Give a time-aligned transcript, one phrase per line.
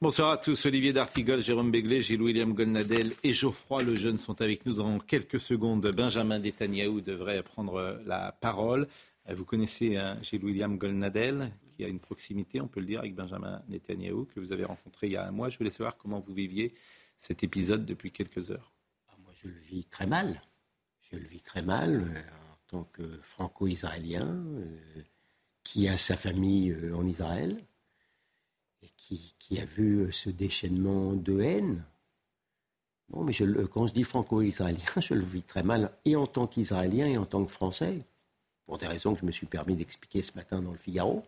[0.00, 4.74] Bonsoir à tous, Olivier D'Artigol, Jérôme Béglé, Gilles-William Golnadel et Geoffroy Lejeune sont avec nous
[4.74, 5.90] dans quelques secondes.
[5.90, 8.86] Benjamin Netanyahu devrait prendre la parole.
[9.28, 13.60] Vous connaissez hein, Gilles-William Golnadel, qui a une proximité, on peut le dire, avec Benjamin
[13.68, 15.48] Netanyahu, que vous avez rencontré il y a un mois.
[15.48, 16.72] Je voulais savoir comment vous viviez
[17.16, 18.70] cet épisode depuis quelques heures.
[19.08, 20.42] Ah, moi, je le vis très mal.
[21.10, 22.20] Je le vis très mal euh,
[22.52, 25.02] en tant que franco-israélien euh,
[25.64, 27.64] qui a sa famille euh, en Israël
[29.08, 31.84] qui, qui a vu euh, ce déchaînement de haine.
[33.08, 36.46] Bon, mais je, quand je dis franco-israélien, je le vis très mal, et en tant
[36.46, 38.00] qu'Israélien et en tant que Français,
[38.66, 41.24] pour des raisons que je me suis permis d'expliquer ce matin dans le Figaro.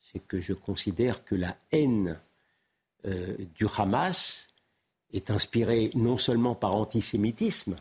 [0.00, 2.18] C'est que je considère que la haine
[3.04, 4.48] euh, du Hamas
[5.12, 7.76] est inspirée non seulement par antisémitisme,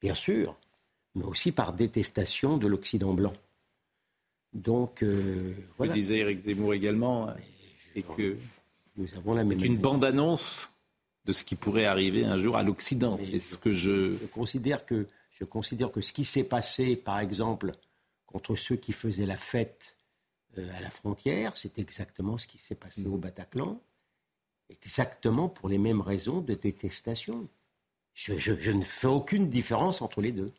[0.00, 0.56] bien sûr,
[1.14, 3.34] mais aussi par détestation de l'Occident blanc.
[4.54, 7.28] Donc, euh, voilà, disait Eric Zemmour également,
[7.94, 8.36] et que
[8.96, 10.68] nous avons la même une bande-annonce
[11.24, 13.16] de ce qui pourrait arriver un jour à l'Occident.
[13.18, 14.14] C'est ce que je...
[14.14, 15.06] Je considère que,
[15.38, 17.72] je considère que ce qui s'est passé, par exemple,
[18.26, 19.96] contre ceux qui faisaient la fête
[20.58, 23.80] euh, à la frontière, c'est exactement ce qui s'est passé au Bataclan,
[24.68, 27.48] exactement pour les mêmes raisons de détestation.
[28.14, 30.52] Je, je- je ne fais aucune différence entre les deux.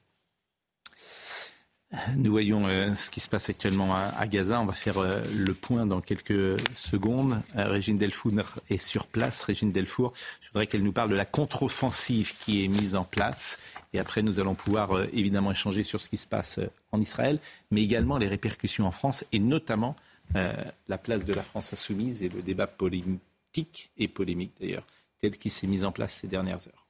[2.16, 4.62] Nous voyons euh, ce qui se passe actuellement à, Gaza.
[4.62, 7.42] On va faire euh, le point dans quelques secondes.
[7.58, 8.32] Euh, Régine Delfour
[8.70, 9.44] est sur place.
[9.44, 13.60] Régine Delfour, je voudrais qu'elle nous parle de la contre-offensive qui est mise en place.
[13.92, 16.62] Et après, nous allons pouvoir évidemment échanger sur ce qui se passe
[16.94, 17.40] en Israël,
[17.72, 19.98] mais également les répercussions en France et notamment
[20.34, 24.88] la place de la France insoumise et le débat politique et polémique d'ailleurs,
[25.20, 26.88] tel qui s'est mis en place ces dernières heures.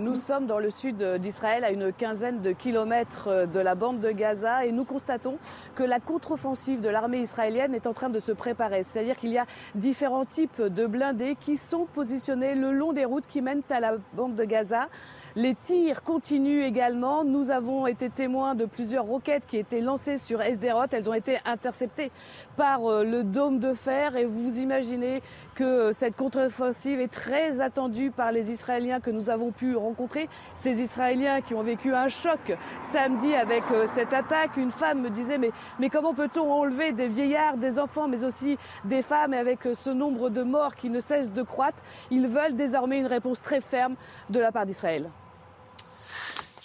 [0.00, 4.10] Nous sommes dans le sud d'Israël, à une quinzaine de kilomètres de la bande de
[4.10, 5.36] Gaza, et nous constatons
[5.74, 8.82] que la contre-offensive de l'armée israélienne est en train de se préparer.
[8.82, 9.44] C'est-à-dire qu'il y a
[9.74, 13.96] différents types de blindés qui sont positionnés le long des routes qui mènent à la
[14.14, 14.88] bande de Gaza.
[15.36, 17.22] Les tirs continuent également.
[17.22, 20.86] Nous avons été témoins de plusieurs roquettes qui étaient lancées sur Esderot.
[20.90, 22.10] Elles ont été interceptées
[22.56, 24.16] par euh, le dôme de fer.
[24.16, 25.22] Et vous imaginez
[25.54, 30.28] que cette contre-offensive est très attendue par les Israéliens que nous avons pu rencontrer.
[30.56, 34.56] Ces Israéliens qui ont vécu un choc samedi avec euh, cette attaque.
[34.56, 38.58] Une femme me disait mais, mais comment peut-on enlever des vieillards, des enfants, mais aussi
[38.84, 41.80] des femmes et avec euh, ce nombre de morts qui ne cesse de croître?
[42.10, 43.94] Ils veulent désormais une réponse très ferme
[44.28, 45.08] de la part d'Israël.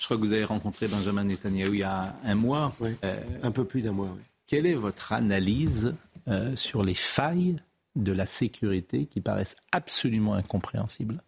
[0.05, 2.75] Je crois que vous avez rencontré Benjamin Netanyahu il y a un mois.
[2.79, 4.11] Oui, Euh, un peu plus d'un mois.
[4.15, 4.21] oui.
[4.45, 5.95] Quelle est votre analyse
[6.27, 7.55] euh, sur les failles
[7.95, 11.23] de la sécurité qui paraissent absolument incompréhensibles?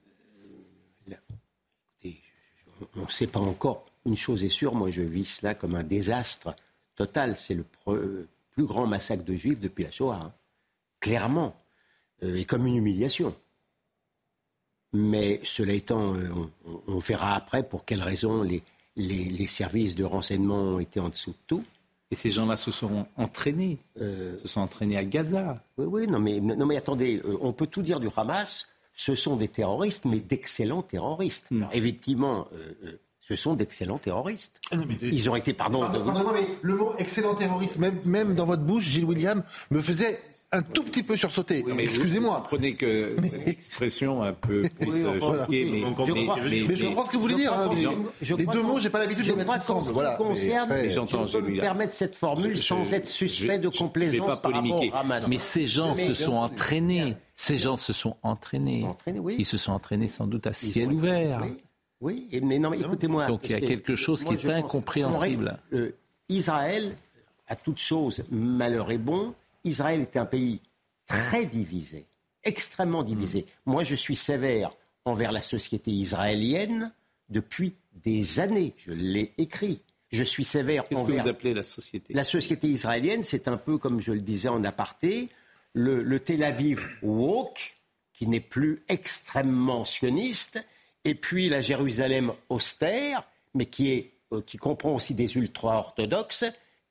[1.07, 2.21] Écoutez,
[2.95, 3.87] on ne sait pas encore.
[4.05, 6.55] Une chose est sûre, moi je vis cela comme un désastre
[6.95, 7.35] total.
[7.35, 7.65] C'est le
[8.51, 10.33] plus grand massacre de juifs depuis la Shoah, hein.
[10.99, 11.55] clairement,
[12.21, 13.35] Euh, et comme une humiliation.
[14.93, 16.29] Mais cela étant, euh,
[16.87, 18.63] on, verra après pour quelles raisons les,
[18.95, 21.63] les- les services de renseignement ont été en dessous de tout.
[22.09, 25.61] Et ces gens-là se sont entraînés, Euh, se sont entraînés à Gaza.
[25.77, 29.13] oui, oui, non mais, non, mais attendez, euh, on peut tout dire du Hamas, ce
[29.13, 31.49] sont des terroristes, mais d'excellents terroristes.
[31.73, 34.61] Effectivement, euh, ce sont d'excellents terroristes.
[34.71, 37.35] Ah non, mais de- Ils ont été, pardon, Pardon, de- Pardonnez-moi, mais le mot excellent
[37.35, 40.17] terroriste, même, même dans votre bouche, Gilles William, me faisait
[40.53, 41.63] un tout petit peu sursauter.
[41.77, 42.37] Excusez-moi.
[42.37, 45.45] Comprenez que l'expression un peu puisse Oui, enfin, voilà.
[45.45, 46.05] choquer, mais, Je mais- crois-
[46.37, 47.53] mais- Mais je mais- comprends ce que vous voulez dire.
[47.53, 47.81] hein, qu'en- mais
[48.21, 49.83] je les deux mots, j'ai pas l'habitude de les mettre crois qu'en ensemble.
[49.83, 50.11] ce qui Voilà.
[50.15, 53.69] concerne, Mais, j'entends, je peux me permettre cette formule Je- sans je- être suspect de
[53.69, 54.91] je- Je ne complaisance vais pas par rapport polémiquer.
[54.95, 55.27] Hamas.
[55.27, 57.17] Mais ces gens Mais- se sont entraînés.
[57.35, 58.85] Ces gens se sont entraînés.
[59.37, 61.43] Ils se sont entraînés, sans doute à ciel ouvert.
[61.99, 63.27] Oui, mais non, mais écoutez-moi.
[63.27, 65.57] Donc il y a quelque chose qui est incompréhensible.
[65.73, 65.91] Euh,
[66.29, 66.95] Israël,
[67.49, 69.33] à toute chose, malheur est bon.
[69.67, 70.61] Israël est un pays
[71.05, 72.05] très divisé,
[72.43, 73.41] extrêmement divisé.
[73.65, 73.71] Mm.
[73.71, 74.71] Moi, je suis sévère
[75.05, 76.91] envers la société israélienne
[77.29, 78.73] depuis des années.
[78.77, 79.81] Je l'ai écrit.
[80.09, 82.13] Je suis sévère Qu'est-ce que envers vous appelez la société?
[82.13, 85.29] la société israélienne, c'est un peu comme je le disais en aparté,
[85.73, 87.75] le, le Tel Aviv woke,
[88.13, 90.65] qui n'est plus extrêmement sioniste,
[91.03, 93.23] et puis la Jérusalem austère,
[93.53, 96.45] mais qui, est, euh, qui comprend aussi des ultra-orthodoxes,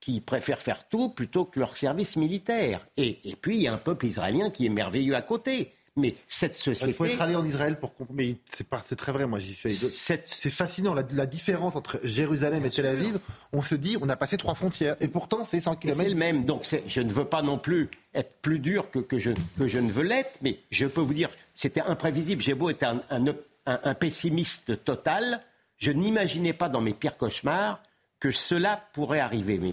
[0.07, 2.87] qui préfèrent faire tout plutôt que leur service militaire.
[2.97, 5.73] Et, et puis, il y a un peuple israélien qui est merveilleux à côté.
[5.97, 6.93] Mais cette société.
[6.93, 8.17] Il faut être allé en Israël pour comprendre.
[8.17, 9.27] Mais c'est pas, c'est très vrai.
[9.27, 9.69] Moi, j'y fais.
[9.69, 13.19] C'est fascinant la, la, différence entre Jérusalem Bien et Tel Aviv.
[13.53, 16.01] On se dit, on a passé trois frontières, et pourtant c'est 100 km.
[16.01, 16.45] C'est le même.
[16.45, 19.81] Donc, je ne veux pas non plus être plus dur que, que, je, que je
[19.81, 22.43] ne veux l'être, mais je peux vous dire, c'était imprévisible.
[22.43, 23.25] J'ai beau être un, un,
[23.67, 25.41] un, pessimiste total,
[25.79, 27.83] je n'imaginais pas dans mes pires cauchemars
[28.27, 29.57] que cela pourrait arriver.
[29.59, 29.73] Mais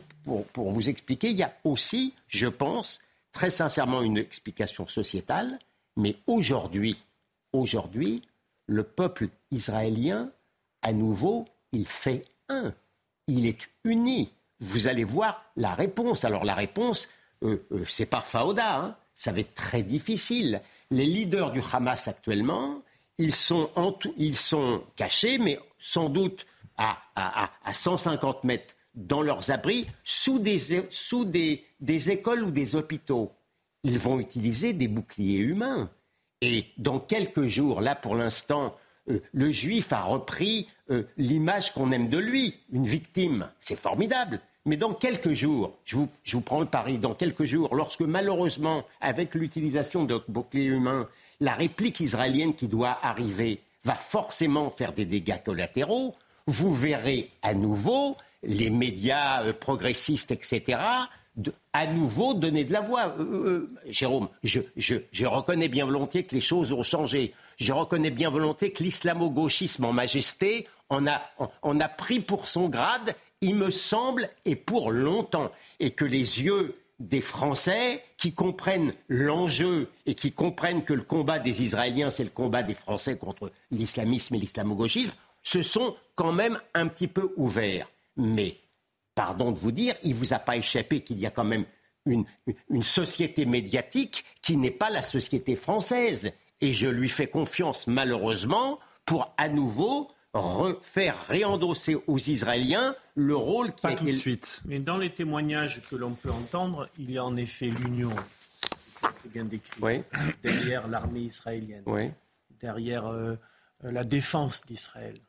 [0.53, 3.01] pour, vous expliquer, il y a aussi, je pense,
[3.31, 5.57] très sincèrement, une explication sociétale
[5.95, 7.03] mais aujourd'hui,
[7.51, 8.23] aujourd'hui,
[8.65, 10.31] le peuple israélien,
[10.81, 12.73] à nouveau, il fait un.
[13.27, 14.31] Il est uni.
[14.59, 16.25] Vous allez voir la réponse.
[16.25, 17.09] Alors la réponse,
[17.43, 18.79] euh, euh, c'est par Faouda.
[18.79, 18.95] Hein.
[19.13, 20.61] Ça va être très difficile.
[20.89, 22.81] Les leaders du Hamas actuellement,
[23.19, 23.69] ils sont,
[24.17, 26.47] ils sont cachés, mais sans doute
[26.77, 33.31] à, à, à 150 mètres dans leurs abris, sous, des, écoles ou des hôpitaux
[33.83, 35.89] ils vont utiliser des boucliers humains.
[36.41, 38.71] Et dans quelques jours, là pour l'instant,
[39.09, 43.49] euh, le juif a repris euh, l'image qu'on aime de lui, une victime.
[43.59, 44.39] C'est formidable.
[44.65, 48.01] Mais dans quelques jours, je vous, je vous, prends le pari, dans quelques jours, lorsque
[48.01, 51.09] malheureusement, avec l'utilisation de boucliers humains,
[51.41, 56.13] la réplique israélienne qui doit arriver va forcément faire des dégâts collatéraux,
[56.47, 60.79] vous verrez à nouveau les médias euh, progressistes, etc.,
[61.73, 63.15] à nouveau donner de la voix.
[63.17, 67.33] Euh, euh, Jérôme, je, je, reconnais bien volontiers que les choses ont changé.
[67.57, 71.21] Je reconnais bien volontiers que l'islamo-gauchisme en majesté en a,
[71.63, 75.49] en, a pris pour son grade, il me semble, et pour longtemps.
[75.79, 81.39] Et que les yeux des Français qui comprennent l'enjeu et qui comprennent que le combat
[81.39, 85.11] des Israéliens, c'est le combat des Français contre l'islamisme et l'islamo-gauchisme,
[85.43, 87.89] se sont quand même un petit peu ouverts.
[88.17, 88.57] Mais
[89.15, 91.65] pardon de vous dire, il ne vous a pas échappé qu'il y a quand même
[92.05, 92.25] une,
[92.81, 96.31] société médiatique qui n'est pas la société française.
[96.61, 103.73] Et je lui fais confiance, malheureusement, pour à nouveau refaire réendosser aux Israéliens le rôle
[103.73, 104.61] qui a tout de suite.
[104.65, 108.15] Mais dans les témoignages que l'on peut entendre, il y a en effet l'union,
[109.25, 110.03] bien décrit,
[110.41, 111.83] derrière l'armée israélienne,
[112.59, 113.35] derrière euh,
[113.83, 115.19] la défense d'Israël.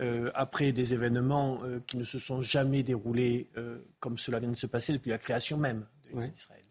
[0.00, 4.48] Euh, après des événements euh, qui ne se sont jamais déroulés euh, comme cela vient
[4.48, 6.64] de se passer depuis la création même d'Israël.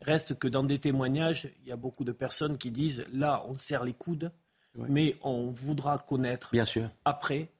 [0.00, 3.54] Reste que dans des témoignages, il y a beaucoup de personnes qui disent là, on
[3.54, 4.30] serre les coudes,
[4.76, 6.88] mais on voudra connaître Bien sûr.
[7.04, 7.50] après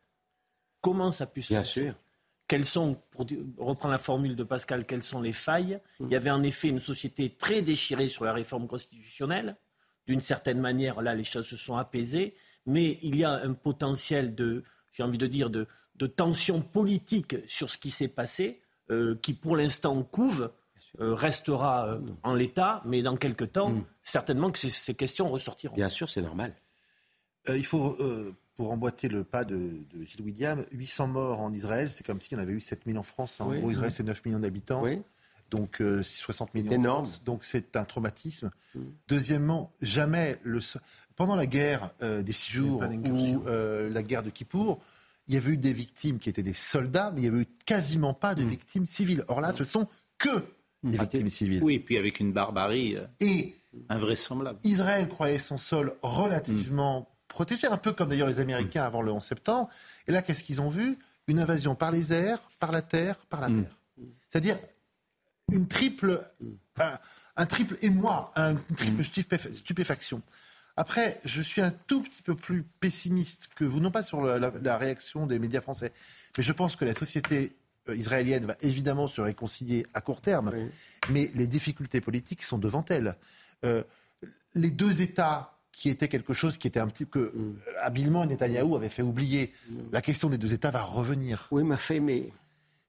[0.80, 1.84] comment ça puisse se Bien passer.
[1.86, 1.94] Sûr.
[2.46, 3.26] Quelles sont, pour
[3.58, 5.80] reprendre la formule de Pascal, quelles sont les failles?
[5.98, 6.04] Mmh.
[6.04, 9.56] Il y avait en effet une société très déchirée sur la réforme constitutionnelle.
[10.06, 12.34] D'une certaine manière, là, les choses se sont apaisées,
[12.66, 14.62] mais il y a un potentiel de,
[14.98, 18.60] j'ai envie de dire, de, de tension politique sur ce qui s'est passé,
[18.90, 20.50] euh, qui pour l'instant couve,
[21.00, 23.84] euh, restera euh, en l'état, mais dans quelques temps, mm.
[24.02, 25.76] certainement que ces, questions ressortiront.
[25.76, 26.52] Bien sûr, c'est normal.
[27.48, 27.96] il faut,
[28.56, 29.70] pour emboîter le pas de,
[30.02, 33.04] Gilles William, 800 morts en Israël, c'est comme s'il y en avait eu 7000 en
[33.04, 33.40] France.
[33.40, 34.84] En gros, Israël, c'est 9 millions d'habitants.
[35.50, 36.72] Donc 60 millions.
[36.72, 37.06] Énorme.
[37.24, 38.50] donc c'est un traumatisme.
[38.74, 38.80] Mm.
[39.08, 40.60] Deuxièmement, jamais le
[41.18, 44.80] pendant la guerre euh, des six jours ou euh, la guerre de Kippour,
[45.26, 47.48] il y avait eu des victimes qui étaient des soldats, mais il n'y avait eu
[47.66, 48.48] quasiment pas de mm.
[48.48, 49.24] victimes civiles.
[49.26, 50.28] Or là, ce sont que
[50.84, 51.00] des mm.
[51.00, 51.62] victimes civiles.
[51.64, 53.56] Oui, et puis avec une barbarie euh, et
[53.88, 54.60] invraisemblable.
[54.62, 59.22] Israël croyait son sol relativement protégé, un peu comme d'ailleurs les Américains avant le 11
[59.22, 59.68] septembre.
[60.06, 60.98] Et là, qu'est-ce qu'ils ont vu?
[61.26, 63.80] Une invasion par les airs, par la terre, par la mer.
[64.28, 64.56] C'est-à-dire
[65.50, 66.20] une triple,
[67.36, 69.04] un, triple émoi, une triple
[69.52, 70.22] stupéfaction.
[70.76, 74.76] Après, je suis un tout petit peu plus pessimiste que vous, non pas sur la,
[74.76, 75.92] réaction des médias français,
[76.36, 77.56] mais je pense que la société
[77.88, 80.52] euh, israélienne va évidemment se réconcilier à court terme,
[81.10, 83.16] mais les difficultés politiques sont devant elle.
[83.64, 83.82] Euh,
[84.54, 87.56] les deux États qui étaient quelque chose qui était un petit que mm.
[87.80, 89.74] habilement Netanyahou avait fait oublier, mm.
[89.90, 91.48] la question des deux États va revenir.
[91.50, 92.32] Oui, m'a fait, mais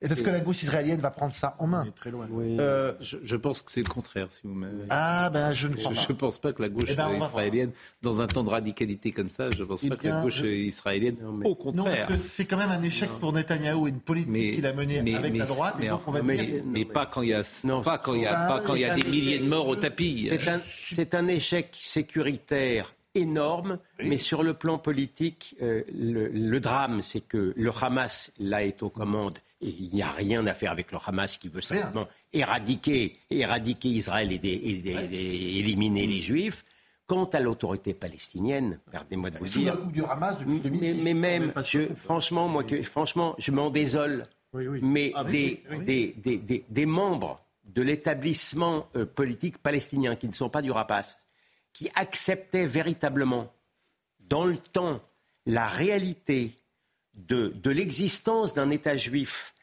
[0.02, 2.28] est-ce que la gauche israélienne va prendre ça en main très loin.
[2.32, 4.28] Euh, je, pense que c'est le contraire.
[4.32, 4.56] Si vous
[4.90, 6.00] ah ben je ne crois pas.
[6.00, 9.12] Je ne pense pas que la gauche eh ben, israélienne, dans un temps de radicalité
[9.12, 11.18] comme ça, je ne pense eh pas que la gauche israélienne.
[11.44, 11.86] Au contraire.
[11.86, 14.74] Non, parce que c'est quand même un échec pour Netanyahou et une politique qu'il a
[14.74, 15.76] menée avec la droite.
[16.24, 17.44] Mais, mais, pas quand il y a,
[17.84, 19.76] pas quand il y a, pas quand il y a des milliers de morts au
[19.76, 20.30] tapis.
[20.64, 27.22] C'est un, échec sécuritaire énorme, mais sur le plan politique, euh, le, le, drame, c'est
[27.22, 30.92] que le Hamas, là, est aux commandes et il n'y a rien à faire avec
[30.92, 36.64] le Hamas qui veut simplement éradiquer, éradiquer Israël et, éliminer les Juifs.
[37.08, 39.78] Quant à l'autorité palestinienne, pardonnez-moi de vous dire.
[39.88, 41.04] du Hamas depuis 2006.
[41.04, 41.54] Mais, même,
[41.96, 44.24] franchement, moi, franchement, je m'en désole.
[44.54, 50.62] mais ah, des, des, des, membres de l'établissement euh, politique palestinien qui ne sont pas
[50.62, 51.18] du rapace,
[51.74, 53.52] qui acceptaient véritablement
[54.20, 55.02] dans le temps
[55.48, 56.56] la réalité
[57.28, 59.54] de, de l'existence d'un État juif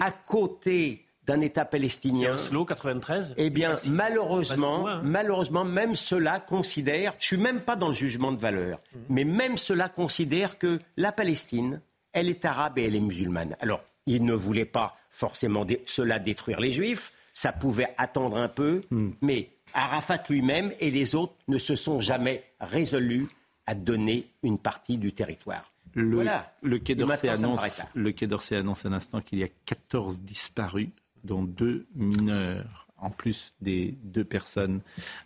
[0.00, 2.34] à côté d'un État palestinien.
[2.34, 3.34] Oslo 93.
[3.36, 5.00] Eh bien, malheureusement, hein.
[5.04, 8.98] malheureusement, même cela considère, je suis même pas dans le jugement de valeur, mm.
[9.08, 11.80] mais même cela considère que la Palestine,
[12.12, 13.56] elle est arabe et elle est musulmane.
[13.60, 18.82] Alors, il ne voulait pas forcément cela détruire les Juifs, ça pouvait attendre un peu,
[18.90, 19.10] mm.
[19.22, 23.28] mais Arafat lui-même et les autres ne se sont jamais résolus
[23.66, 25.72] à donner une partie du territoire.
[25.94, 26.52] Le, voilà.
[26.62, 30.88] le Quai d'Orsay annonce, le Quai d'Orsay annonce un instant qu'il y a 14 disparus
[31.22, 34.80] dont deux mineurs, en plus des deux personnes.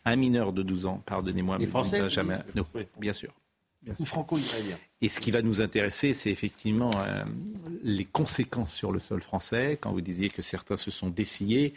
[0.05, 1.59] Un mineur de 12 ans, pardonnez-moi.
[1.59, 2.39] Les Français jamais...
[2.99, 3.33] bien sûr.
[3.99, 4.77] Ou franco-israélien.
[5.01, 7.25] Et ce qui va nous intéresser, c'est effectivement euh,
[7.83, 9.79] les conséquences sur le sol français.
[9.81, 11.75] Quand vous disiez que certains se sont dessillés,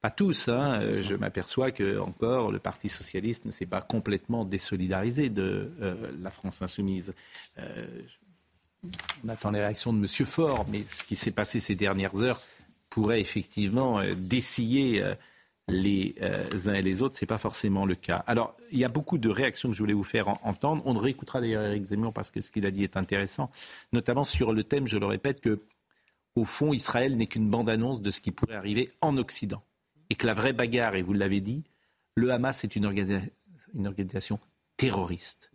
[0.00, 4.44] pas tous, hein, euh, je m'aperçois que encore le Parti socialiste ne s'est pas complètement
[4.44, 7.14] désolidarisé de euh, la France insoumise.
[9.24, 10.26] On attend les réactions de M.
[10.26, 12.40] Faure, mais ce qui s'est passé ces dernières heures
[12.90, 15.14] pourrait effectivement euh, dessiller euh,
[15.68, 17.16] les euh, uns et les autres.
[17.16, 18.22] Ce n'est pas forcément le cas.
[18.26, 20.82] Alors, il y a beaucoup de réactions que je voulais vous faire entendre.
[20.86, 23.50] On réécoutera d'ailleurs Eric Zemmour parce que ce qu'il a dit est intéressant,
[23.92, 25.60] notamment sur le thème, je le répète, que
[26.36, 29.62] au fond, Israël n'est qu'une bande-annonce de ce qui pourrait arriver en Occident.
[30.10, 31.64] Et que la vraie bagarre, et vous l'avez dit,
[32.16, 32.84] le Hamas est une,
[33.74, 34.38] une organisation
[34.76, 35.50] terroriste,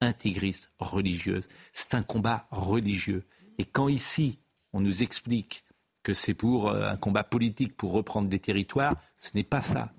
[0.00, 1.48] intégriste, religieuse.
[1.72, 3.24] C'est un combat religieux.
[3.58, 4.38] Et quand ici,
[4.72, 5.64] on nous explique
[6.02, 8.94] que c'est pour euh, un combat politique pour reprendre des territoires.
[9.16, 9.92] Ce n'est pas ça.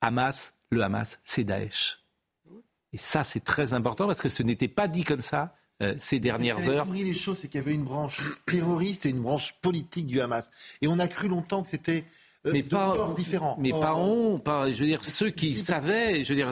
[0.00, 1.98] Hamas, le Hamas, c'est Daesh.
[2.92, 6.18] Et ça, c'est très important parce que ce n'était pas dit comme ça euh, ces
[6.18, 6.86] dernières heures.
[6.86, 10.50] les choses, c'est qu'il y avait une branche terroriste et une branche politique du Hamas.
[10.80, 12.04] Et on a cru longtemps que c'était
[12.46, 13.56] euh, mais pas, différents.
[13.60, 16.50] Mais pas on, pas, je veux dire, ceux qui savaient, je veux dire.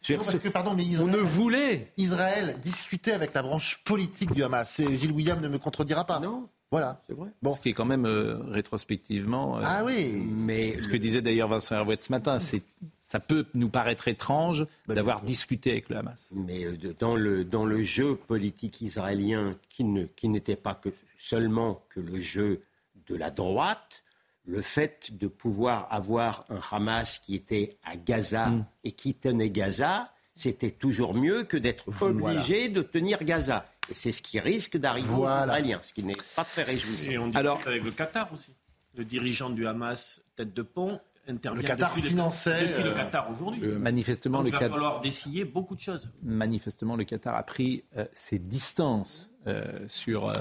[0.00, 1.92] Je veux dire, que, pardon, mais Israël, on ne voulait.
[1.96, 4.80] Israël discutait avec la branche politique du Hamas.
[4.94, 6.20] Gilles William ne me contredira pas.
[6.20, 6.48] Non.
[6.70, 7.02] Voilà.
[7.08, 7.30] C'est vrai.
[7.42, 7.52] Bon.
[7.52, 9.58] Ce qui est quand même euh, rétrospectivement.
[9.58, 10.22] Euh, ah oui.
[10.28, 12.62] Mais ce que disait d'ailleurs Vincent Hervouet ce matin, c'est
[12.98, 16.30] ça peut nous paraître étrange bah, d'avoir discuté avec le Hamas.
[16.34, 20.90] Mais euh, dans, le, dans le jeu politique israélien, qui, ne, qui n'était pas que
[21.16, 22.60] seulement que le jeu
[23.06, 24.02] de la droite,
[24.48, 28.66] le fait de pouvoir avoir un Hamas qui était à Gaza mm.
[28.84, 33.66] et qui tenait Gaza, c'était toujours mieux que d'être obligé de tenir Gaza.
[33.90, 37.10] Et c'est ce qui risque d'arriver aux Israéliens, ce qui n'est pas très réjouissant.
[37.10, 38.52] Et on Alors, avec le Qatar aussi.
[38.96, 42.94] Le dirigeant du Hamas, tête de pont, intervient le Qatar depuis, finançait, le, depuis le
[42.94, 43.60] Qatar aujourd'hui.
[43.60, 46.10] manifestement, Donc, le il va falloir dessiller beaucoup de choses.
[46.22, 50.32] Manifestement, le Qatar a pris euh, ses distances euh, sur,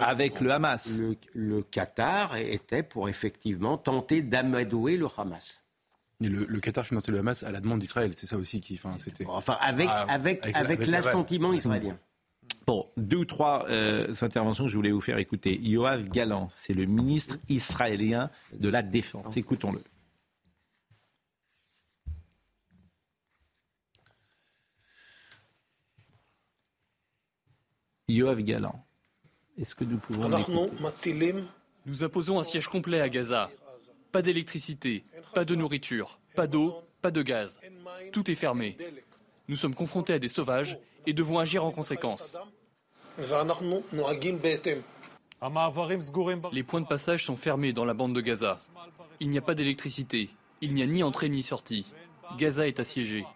[0.00, 0.98] avec le Hamas.
[0.98, 5.62] Le, le, Qatar était pour effectivement tenter d'amadouer le Hamas
[6.28, 8.74] le, Qatar finançait le Hamas à la demande d'Israël, c'est ça aussi qui.
[8.74, 9.24] Enfin, c'était.
[9.26, 11.98] Enfin, avec, ah, avec, avec, l'assentiment israélien.
[12.66, 15.58] Bon, deux ou trois euh, interventions que je voulais vous faire écouter.
[15.60, 19.36] Yoav Galan, c'est le ministre israélien de la Défense.
[19.36, 19.82] Écoutons-le.
[28.08, 28.84] Yoav Galan,
[29.58, 30.30] est-ce que nous pouvons.
[31.86, 33.50] Nous imposons un siège complet à Gaza.
[34.12, 35.04] Pas d'électricité,
[35.34, 37.60] pas de nourriture, pas d'eau, pas de gaz.
[38.12, 38.76] Tout est fermé.
[39.48, 42.36] Nous sommes confrontés à des sauvages et devons agir en conséquence.
[46.52, 48.60] Les points de passage sont fermés dans la bande de Gaza.
[49.18, 50.30] Il n'y a pas d'électricité.
[50.60, 51.86] Il n'y a ni entrée ni sortie.
[52.38, 53.26] Gaza est assiégée.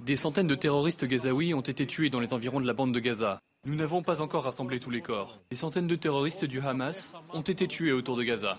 [0.00, 3.00] Des centaines de terroristes gazaouis ont été tués dans les environs de la bande de
[3.00, 3.40] Gaza.
[3.68, 5.38] Nous n'avons pas encore rassemblé tous les corps.
[5.50, 8.58] Des centaines de terroristes du Hamas ont été tués autour de Gaza.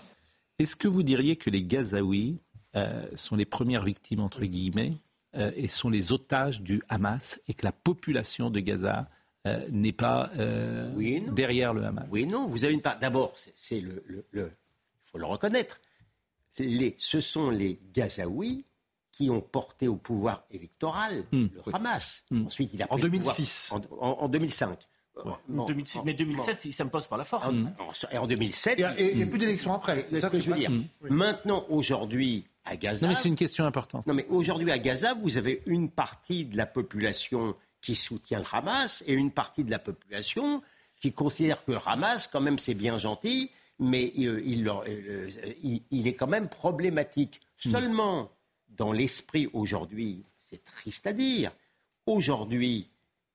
[0.60, 2.38] Est-ce que vous diriez que les Gazaouis
[2.76, 4.98] euh, sont les premières victimes, entre guillemets,
[5.34, 9.10] euh, et sont les otages du Hamas, et que la population de Gaza
[9.48, 12.06] euh, n'est pas derrière le Hamas?
[12.08, 13.00] Oui, non, vous avez une part.
[13.00, 14.48] D'abord, c'est le, il
[15.02, 15.80] faut le reconnaître.
[16.56, 18.64] Les, ce sont les Gazaouis
[19.10, 21.46] qui ont porté au pouvoir électoral hmm.
[21.52, 22.24] le Hamas.
[22.30, 22.46] Hmm.
[22.46, 23.72] Ensuite, il a en 2006.
[24.00, 24.88] En, 2005.
[26.04, 27.52] Mais 2007, il s'impose par la force.
[28.12, 28.78] Et en 2007.
[28.98, 30.04] Il n'y a, plus d'élections après.
[30.08, 30.72] C'est ce que je veux dire.
[31.02, 33.06] Maintenant, aujourd'hui, à Gaza.
[33.06, 34.06] Non, mais c'est une question importante.
[34.06, 38.44] Non, mais aujourd'hui, à Gaza, vous avez une partie de la population qui soutient le
[38.52, 40.62] Hamas et une partie de la population
[41.00, 44.42] qui considère que le Hamas, quand même, c'est bien gentil, mais euh,
[44.86, 45.30] euh,
[45.62, 47.40] il, il, est quand même problématique.
[47.64, 47.70] Hmm.
[47.70, 48.30] Seulement,
[48.68, 51.52] dans l'esprit aujourd'hui, c'est triste à dire,
[52.04, 52.89] aujourd'hui,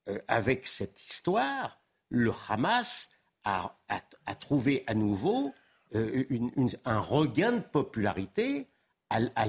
[0.07, 3.09] euh, avec cette histoire, le Hamas
[3.43, 3.75] à,
[4.39, 5.53] trouver à nouveau
[5.93, 6.24] euh,
[6.83, 8.67] un regain de popularité
[9.09, 9.45] à, à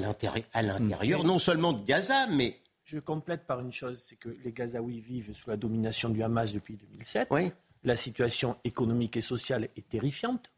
[0.62, 2.60] l'intérieur, non seulement de Gaza, mais...
[2.84, 6.52] Je complète par une chose, c'est que les Gazaouis vivent sous la domination du Hamas
[6.52, 7.28] depuis 2007.
[7.32, 7.50] Oui.
[7.82, 10.52] La situation économique et sociale est terrifiante.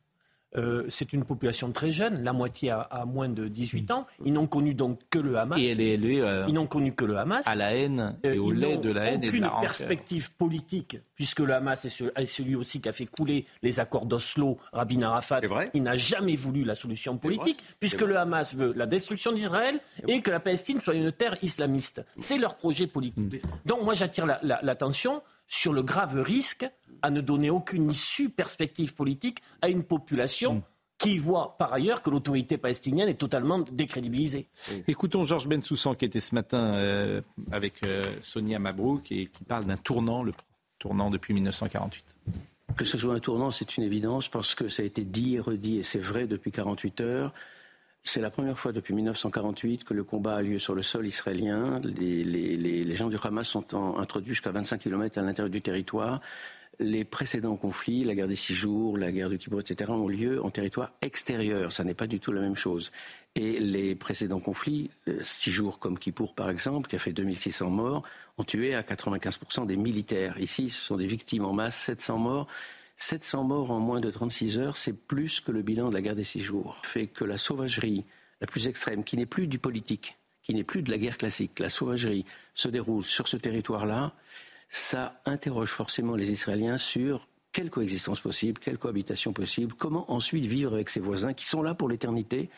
[0.57, 4.07] Euh, c'est une population très jeune, la moitié a, moins de 18 ans.
[4.25, 5.59] Ils n'ont connu donc que le Hamas.
[5.59, 7.47] Et elle est élevée euh, ils n'ont connu que le Hamas.
[7.47, 10.99] à la haine et euh, au lait de la haine et de la perspective politique,
[11.15, 15.41] puisque le Hamas est celui aussi qui a fait couler les accords d'Oslo, Rabin Arafat.
[15.75, 20.23] Il n'a jamais voulu la solution politique, puisque le Hamas veut la destruction d'Israël et
[20.23, 22.05] que la Palestine soit une terre islamiste.
[22.19, 23.43] C'est leur projet politique.
[23.67, 26.69] Donc moi j'attire l'attention sur le grave risque
[27.03, 30.63] à ne donner aucune issue, perspective politique à une population mm.
[30.99, 34.49] qui voit par ailleurs que l'autorité palestinienne est totalement décrédibilisée.
[34.87, 39.65] Écoutons Georges Bensoussan qui était ce matin euh, avec euh, Sonia Mabrouk et qui parle
[39.65, 40.33] d'un tournant, le
[40.79, 42.17] tournant depuis 1948.
[42.77, 45.41] Que ce soit un tournant, c'est une évidence parce que ça a été dit et
[45.41, 47.33] redit et c'est vrai depuis 48 heures.
[48.05, 51.81] C'est la première fois depuis 1948 que le combat a lieu sur le sol israélien.
[51.85, 56.21] Les, gens du Hamas sont introduits jusqu'à 25 km à l'intérieur du territoire.
[56.81, 60.43] Les précédents conflits, la guerre des six jours, la guerre du Kippour, etc., ont lieu
[60.45, 61.73] en territoire extérieur.
[61.73, 62.93] Ça n'est pas du tout la même chose.
[63.35, 67.71] Et les précédents conflits, euh, six jours comme Kippour par exemple, qui a fait 2600
[67.71, 68.03] morts,
[68.37, 70.39] ont tué à 95% des militaires.
[70.39, 72.47] Ici, ce sont des victimes en masse, 700 morts.
[72.99, 76.17] 700 morts en moins de 36 heures, c'est plus que le bilan de la guerre
[76.17, 76.81] des six jours.
[76.83, 78.05] Fait que la sauvagerie
[78.41, 81.59] la plus extrême, qui n'est plus du politique, qui n'est plus de la guerre classique,
[81.59, 84.15] la sauvagerie, se déroule sur ce territoire-là,
[84.69, 90.75] ça interroge forcément les Israéliens sur quelle coexistence possible, quelle cohabitation possible, comment ensuite vivre
[90.75, 92.51] avec ses voisins qui sont là pour l'éternité.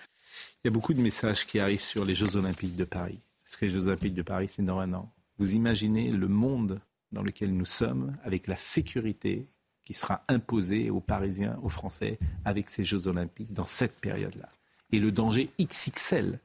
[0.62, 3.20] Il y a beaucoup de messages qui arrivent sur les Jeux Olympiques de Paris.
[3.44, 5.10] Parce que les Jeux Olympiques de Paris, c'est dans un an.
[5.38, 6.80] Vous imaginez le monde
[7.12, 9.46] dans lequel nous sommes, avec la sécurité
[9.84, 14.48] qui sera imposée aux Parisiens, aux Français, avec ces Jeux olympiques dans cette période-là.
[14.92, 16.38] Et le danger XXL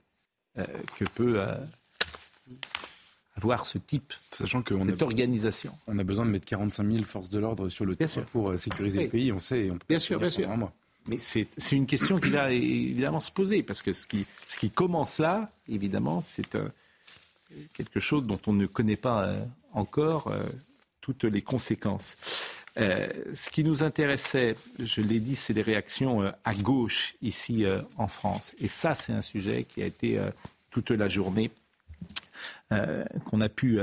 [0.58, 0.66] euh,
[0.98, 1.58] que peut euh,
[3.36, 5.78] avoir ce type, Sachant que cette organisation.
[5.88, 8.58] On a besoin de mettre 45 000 forces de l'ordre sur le terrain pour euh,
[8.58, 9.70] sécuriser le pays, on sait.
[9.70, 10.50] On peut bien sûr, bien sûr.
[11.08, 14.72] Mais c'est une question qui va évidemment se poser, parce que ce qui, ce qui
[14.72, 16.58] commence là, évidemment, c'est
[17.74, 19.32] quelque chose dont on ne connaît pas
[19.74, 20.34] encore
[21.02, 22.18] toutes les conséquences.
[22.78, 27.64] Euh, ce qui nous intéressait, je l'ai dit, c'est les réactions euh, à gauche ici
[27.64, 28.54] euh, en France.
[28.60, 30.20] Et ça, c'est un sujet qui a été
[30.72, 31.52] toute la journée
[32.70, 33.80] qu'on a pu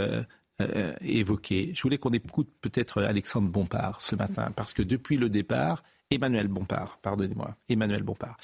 [1.00, 1.72] évoquer.
[1.74, 6.48] Je voulais qu'on écoute peut-être Alexandre Bompard ce matin, parce que depuis le départ, Emmanuel
[6.48, 8.36] Bompard, pardonnez-moi, Emmanuel Bompard.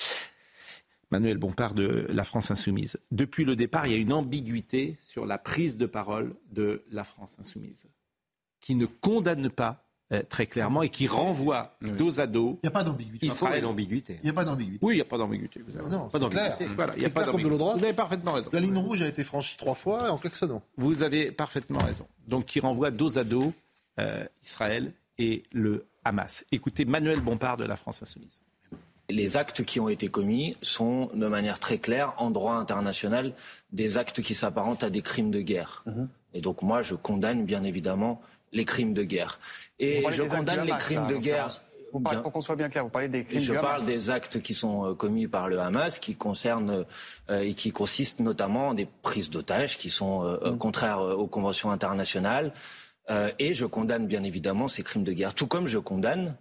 [1.10, 2.98] Emmanuel Bompard de la France Insoumise.
[3.10, 7.02] Depuis le départ, il y a une ambiguïté sur la prise de parole de la
[7.02, 7.86] France Insoumise,
[8.60, 12.58] qui ne condamne pas euh, très clairement et qui renvoie dos à dos.
[12.62, 13.26] Il n'y a pas d'ambiguïté.
[13.26, 13.62] Israël.
[13.62, 14.18] d'ambiguïté.
[14.22, 14.78] Il n'y a pas d'ambiguïté.
[14.82, 15.62] Oui, il n'y a pas d'ambiguïté.
[15.66, 16.66] Vous avez non, pas d'ambiguïté.
[16.74, 17.56] Voilà, il y a pas d'ambiguïté.
[17.56, 18.50] Vous avez parfaitement raison.
[18.52, 20.62] La ligne rouge a été franchie trois fois en klaxonnant.
[20.76, 22.06] Vous avez parfaitement raison.
[22.26, 23.52] Donc, qui renvoie dos à dos
[23.98, 26.44] euh, Israël et le Hamas.
[26.52, 28.42] Écoutez Manuel Bompard de la France Insoumise.
[29.10, 33.32] Les actes qui ont été commis sont, de manière très claire, en droit international,
[33.72, 35.82] des actes qui s'apparentent à des crimes de guerre.
[35.86, 36.08] Mhm.
[36.34, 38.20] Et donc moi, je condamne bien évidemment
[38.52, 39.38] les crimes de guerre.
[39.78, 41.60] Et je condamne les crimes de guerre.
[41.92, 44.86] pour qu'on soit bien clair, vous parlez des crimes Je parle des actes qui sont
[44.86, 46.84] euh, commis par le Hamas, qui concernent
[47.30, 50.58] euh, et qui consistent notamment en des prises d'otages qui sont euh, mm.
[50.58, 52.52] contraires aux conventions internationales.
[53.38, 56.36] et je condamne bien évidemment ces crimes de guerre, tout comme je condamne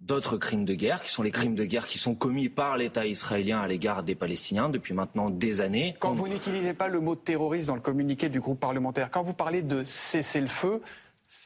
[0.00, 3.06] d'autres crimes de guerre, qui sont les crimes de guerre qui sont commis par l'État
[3.06, 5.94] israélien à l'égard des Palestiniens depuis maintenant des années.
[5.98, 9.34] Quand vous n'utilisez pas le mot terroriste dans le communiqué du groupe parlementaire, quand vous
[9.34, 10.80] parlez de cesser le feu,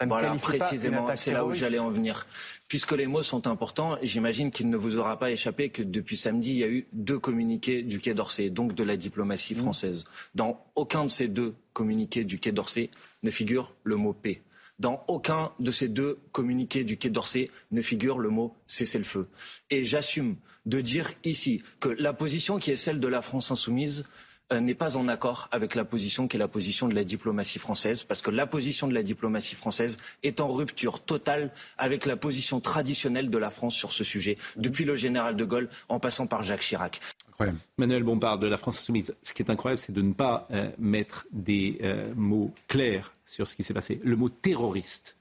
[0.07, 2.27] voilà, précisément, c'est là où j'allais en venir.
[2.69, 6.53] Puisque les mots sont importants, j'imagine qu'il ne vous aura pas échappé que depuis samedi,
[6.53, 10.05] il y a eu deux communiqués du Quai d'Orsay, donc de la diplomatie française.
[10.35, 12.89] Dans aucun de ces deux communiqués du Quai d'Orsay
[13.23, 14.41] ne figure le mot paix.
[14.79, 19.29] Dans aucun de ces deux communiqués du Quai d'Orsay ne figure le mot cessez-le-feu.
[19.71, 24.05] Et j'assume de dire ici que la position qui est celle de la France insoumise
[24.53, 27.59] euh, n'est pas en accord avec la position qui est la position de la diplomatie
[27.59, 32.17] française, parce que la position de la diplomatie française est en rupture totale avec la
[32.17, 36.27] position traditionnelle de la France sur ce sujet, depuis le général de Gaulle en passant
[36.27, 37.01] par Jacques Chirac.
[37.31, 37.59] Incroyable.
[37.79, 39.15] Manuel Bompard de la France Insoumise.
[39.23, 43.47] Ce qui est incroyable, c'est de ne pas euh, mettre des euh, mots clairs sur
[43.47, 44.01] ce qui s'est passé.
[44.05, 45.17] Le mot terroriste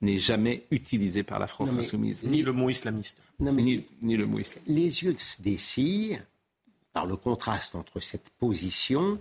[0.00, 2.22] n'est jamais utilisé par la France Insoumise.
[2.24, 3.20] Ni le mot islamiste.
[3.40, 4.68] ni, ni, le mot islamiste.
[4.68, 6.20] Les yeux des cires
[6.92, 9.20] par le contraste entre cette position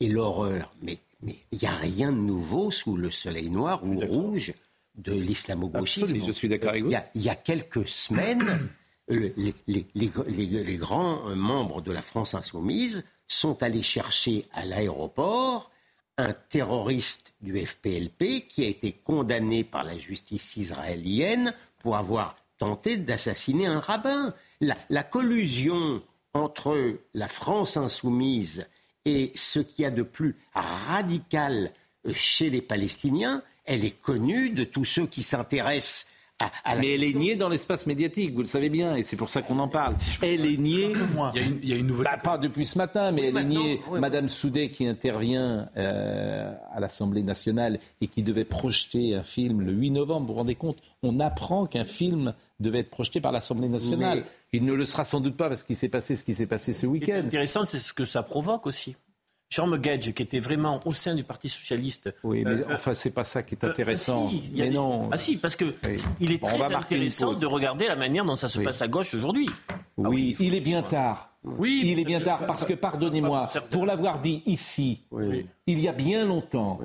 [0.00, 0.72] et l'horreur.
[0.82, 4.52] Mais il n'y a rien de nouveau sous le soleil noir ou rouge
[4.96, 6.24] de l'islamo-gauchisme.
[6.24, 6.92] Je suis d'accord avec vous.
[7.14, 8.68] Il y a, quelques semaines,
[9.08, 9.34] les,
[9.66, 15.70] les, grands membres de la France insoumise sont allés chercher à l'aéroport
[16.18, 22.96] un terroriste du FPLP qui a été condamné par la justice israélienne pour avoir tenté
[22.96, 24.34] d'assassiner un rabbin.
[24.60, 26.02] La, collusion
[26.32, 28.66] entre la France insoumise
[29.04, 31.70] et ce qu'il y a de plus radical
[32.14, 36.06] chez les Palestiniens, elle est connue de tous ceux qui s'intéressent
[36.78, 39.42] mais elle est niée dans l'espace médiatique, vous le savez bien, et c'est pour ça
[39.42, 39.94] qu'on en parle.
[40.22, 40.92] elle est niée.
[41.34, 42.04] Il y a une, nouvelle.
[42.04, 43.80] Bah, pas depuis ce matin, mais elle est niée.
[43.98, 49.72] Madame Soudet qui intervient euh, à l'Assemblée nationale et qui devait projeter un film le
[49.72, 50.26] 8 novembre.
[50.26, 50.78] Vous vous rendez compte?
[51.02, 54.24] On apprend qu'un film devait être projeté par l'Assemblée nationale.
[54.52, 56.72] Il ne le sera sans doute pas parce qu'il s'est passé ce qui s'est passé
[56.72, 57.20] ce week-end.
[57.20, 58.96] Ce intéressant, c'est ce que ça provoque aussi.
[59.48, 62.12] Jean Megedge, qui était vraiment au sein du Parti socialiste.
[62.24, 64.30] Oui, mais euh, enfin, c'est pas ça qui est euh, intéressant.
[64.54, 65.08] mais non.
[65.12, 65.74] Ah si, parce que
[66.20, 69.48] il est très intéressant de regarder la manière dont ça se passe à gauche aujourd'hui.
[69.96, 71.35] Oui, ah il est bien tard.
[71.46, 75.00] Oui, il est bien tard parce que, pardonnez-moi, pour l'avoir dit ici,
[75.68, 76.80] il y a bien longtemps,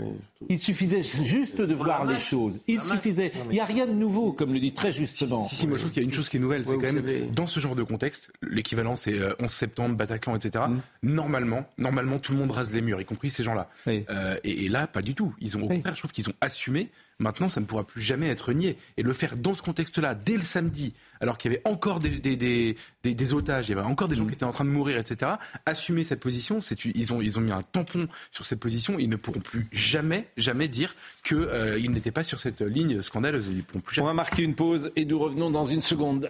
[0.49, 2.59] il suffisait juste de voir les choses.
[2.67, 3.31] Il suffisait.
[3.45, 5.43] Il n'y a rien de nouveau, comme le dit très justement.
[5.43, 6.93] Si, si, moi je trouve qu'il y a une chose qui est nouvelle, c'est quand
[6.93, 10.65] même dans ce genre de contexte, l'équivalent c'est 11 euh, septembre, Bataclan, etc.
[10.67, 10.79] Mm.
[11.03, 13.69] Normalement, normalement tout le monde rase les murs, y compris ces gens-là.
[13.87, 15.33] Euh, et, là, pas du tout.
[15.39, 16.89] Ils ont au contraire, je trouve qu'ils ont assumé
[17.21, 18.77] Maintenant, ça ne pourra plus jamais être nié.
[18.97, 22.09] Et le faire dans ce contexte-là, dès le samedi, alors qu'il y avait encore des,
[22.19, 25.33] des, otages, il y avait encore des gens qui étaient en train de mourir, etc.,
[25.65, 28.97] assumer cette position, ils, ont, ils ont mis un tampon sur cette position.
[28.99, 33.49] Ils ne pourront plus jamais, jamais dire qu'ils euh, n'étaient pas sur cette ligne scandaleuse.
[33.49, 36.29] Ils pourront plus On va marquer une pause et nous revenons dans une seconde.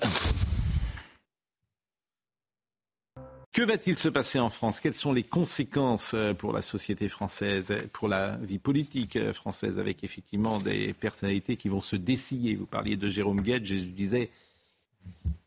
[3.62, 4.80] Que va-t-il se passer en France?
[4.80, 9.78] Quelles sont les conséquences euh, pour la société française, pour la vie politique euh, française,
[9.78, 12.56] avec effectivement des personnalités qui vont se dessiller?
[12.56, 14.32] Vous parliez de Jérôme Guedge et je disais,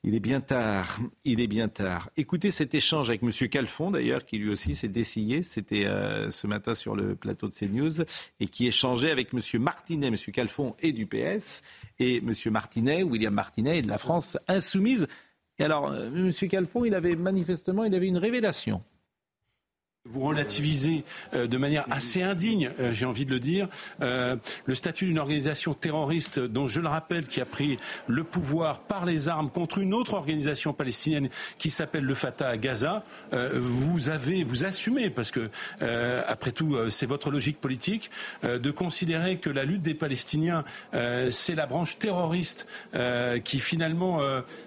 [0.04, 2.08] il est bien tard, il est bien tard.
[2.16, 3.32] Écoutez cet échange avec M.
[3.48, 5.42] Calfon, d'ailleurs, qui lui aussi s'est dessillé.
[5.42, 8.02] C'était euh, ce matin sur le plateau de CNews
[8.38, 9.40] et qui échangeait avec M.
[9.60, 10.06] Martinet.
[10.06, 10.16] M.
[10.32, 11.62] Calfon est du PS
[11.98, 12.32] et M.
[12.52, 15.08] Martinet, William Martinet, est de la France insoumise.
[15.58, 16.30] Et alors, euh, M.
[16.48, 18.82] Calfon, il avait manifestement, il avait une révélation.
[20.06, 23.68] Vous relativisez euh, de manière assez indigne, euh, j'ai envie de le dire,
[24.02, 24.36] euh,
[24.66, 29.06] le statut d'une organisation terroriste dont je le rappelle qui a pris le pouvoir par
[29.06, 33.02] les armes contre une autre organisation palestinienne qui s'appelle le Fatah à Gaza.
[33.32, 35.48] vous avez, vous assumez, parce que
[36.28, 38.10] après tout c'est votre logique politique,
[38.42, 40.64] de considérer que la lutte des Palestiniens
[41.30, 42.66] c'est la branche terroriste
[43.44, 44.20] qui finalement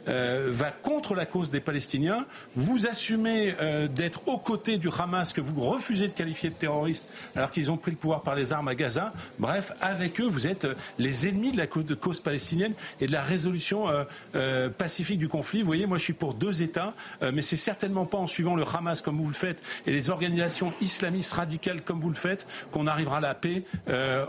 [0.05, 2.25] va contre la cause des Palestiniens.
[2.55, 3.55] Vous assumez
[3.93, 7.77] d'être aux côtés du Hamas que vous refusez de qualifier de terroristes alors qu'ils ont
[7.77, 9.13] pris le pouvoir par les armes à Gaza.
[9.39, 13.21] Bref, avec eux, vous êtes euh, les ennemis de la cause palestinienne et de la
[13.21, 14.03] résolution euh,
[14.35, 15.61] euh, pacifique du conflit.
[15.61, 18.63] Vous voyez, moi je suis pour deux États, mais c'est certainement pas en suivant le
[18.63, 22.87] Hamas comme vous le faites et les organisations islamistes radicales comme vous le faites qu'on
[22.87, 23.63] arrivera à la paix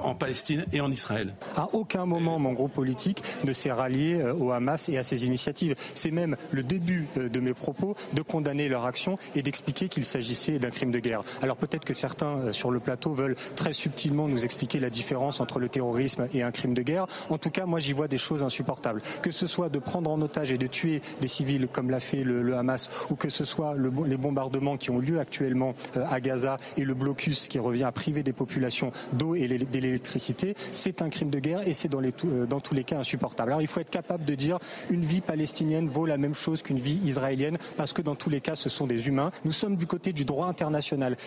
[0.03, 1.35] en Palestine et en Israël.
[1.57, 5.75] À aucun moment mon groupe politique ne s'est rallié au Hamas et à ses initiatives.
[5.95, 10.59] C'est même le début de mes propos de condamner leur action et d'expliquer qu'il s'agissait
[10.59, 11.23] d'un crime de guerre.
[11.43, 15.41] Alors peut-être que certains euh, sur le plateau veulent très subtilement nous expliquer la différence
[15.41, 17.07] entre le terrorisme et un crime de guerre.
[17.31, 19.03] En tout cas, moi j'y vois des choses insupportables.
[19.23, 22.25] Que ce soit de prendre en otage et de tuer des civils comme l'a fait
[22.25, 23.75] le, Hamas, ou que ce soit
[24.07, 27.93] les bombardements qui ont lieu actuellement euh, à Gaza et le blocus qui revient à
[27.93, 32.61] priver des populations d'eau et d'électricité, c'est un crime de guerre et c'est euh, dans
[32.61, 33.51] tous les cas insupportable.
[33.51, 34.59] Alors il faut être capable de dire
[34.91, 38.41] une vie palestinienne vaut la même chose qu'une vie israélienne parce que dans tous les
[38.41, 39.31] cas ce sont des humains.
[39.45, 40.78] Nous sommes du côté du droit international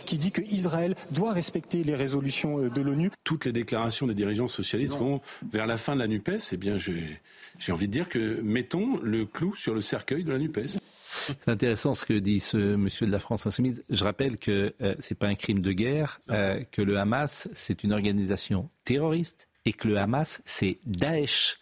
[0.05, 3.09] qui dit que Israël doit respecter les résolutions euh, de l'ONU.
[3.23, 6.51] Toutes les déclarations des dirigeants socialistes vont vers la fin de la NUPES.
[6.51, 10.37] Eh bien, j'ai envie de dire que mettons le clou sur le cercueil de la
[10.37, 10.79] NUPES.
[11.11, 13.83] C'est intéressant ce que dit ce monsieur de la France insoumise.
[13.89, 17.49] Je rappelle que ce euh, c'est pas un crime de guerre, euh, que le Hamas
[17.53, 21.59] c'est une organisation terroriste et que le Hamas c'est Daesh.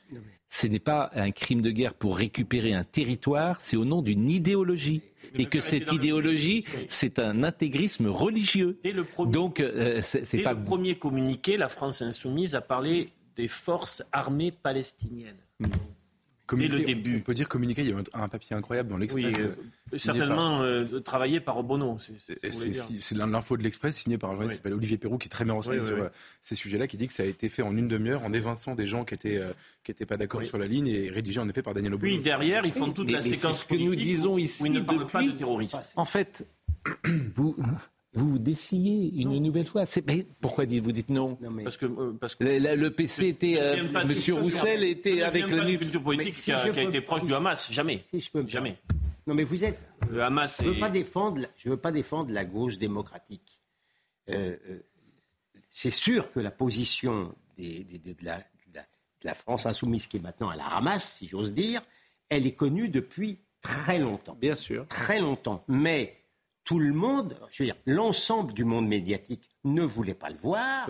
[0.49, 4.29] Ce n'est pas un crime de guerre pour récupérer un territoire, c'est au nom d'une
[4.29, 5.03] idéologie
[5.35, 8.79] et que cette idéologie, c'est un intégrisme religieux.
[9.25, 14.51] Donc, euh, c'est pas le premier communiqué, la France insoumise a parlé des forces armées
[14.51, 15.37] palestiniennes.
[16.51, 17.17] Le début.
[17.17, 19.35] On peut dire communiquer, il y a un, papier incroyable dans l'Express.
[19.35, 21.97] Oui, euh, certainement euh, travaillé par Bono.
[21.99, 25.45] C'est l'info de l'Express signé par un journaliste qui s'appelle Olivier Perrou, qui est très
[25.45, 26.09] bien renseigné sur euh,
[26.41, 28.87] ces sujets-là, qui dit que ça a été fait en une demi-heure en évinçant des
[28.87, 29.41] gens qui étaient,
[29.83, 32.11] qui étaient pas d'accord sur la ligne et rédigé en effet par Daniel Obono.
[32.11, 34.81] Oui, derrière, ils font toute la séquence ce que nous disons ici où ils ne
[34.81, 35.81] parlent pas de terrorisme.
[35.95, 36.47] En fait,
[37.33, 37.55] vous
[38.13, 39.83] vous dessillez une nouvelle fois.
[40.07, 43.87] Mais pourquoi dites vous dites non, Parce que, euh, parce que le, PC était, euh,
[44.07, 46.03] Monsieur Roussel était avec le NUP.
[46.03, 48.01] politique qui, a, été proche du Hamas, jamais.
[48.03, 48.77] Si je peux jamais.
[49.27, 49.79] Non, mais vous êtes.
[50.09, 50.61] Le Hamas.
[50.63, 51.45] Je veux pas défendre.
[51.55, 53.59] Je veux pas défendre la gauche démocratique.
[54.29, 54.55] Euh,
[55.69, 58.79] c'est sûr que la position des, de, la, de,
[59.23, 61.81] la, France insoumise, qui est maintenant à la ramasse, si j'ose dire,
[62.29, 64.35] elle est connue depuis très longtemps.
[64.35, 64.87] Bien sûr.
[64.87, 65.59] Très longtemps.
[65.67, 66.18] Mais
[66.69, 70.87] tout le monde, je veux dire, l'ensemble du monde médiatique ne voulait pas le voir.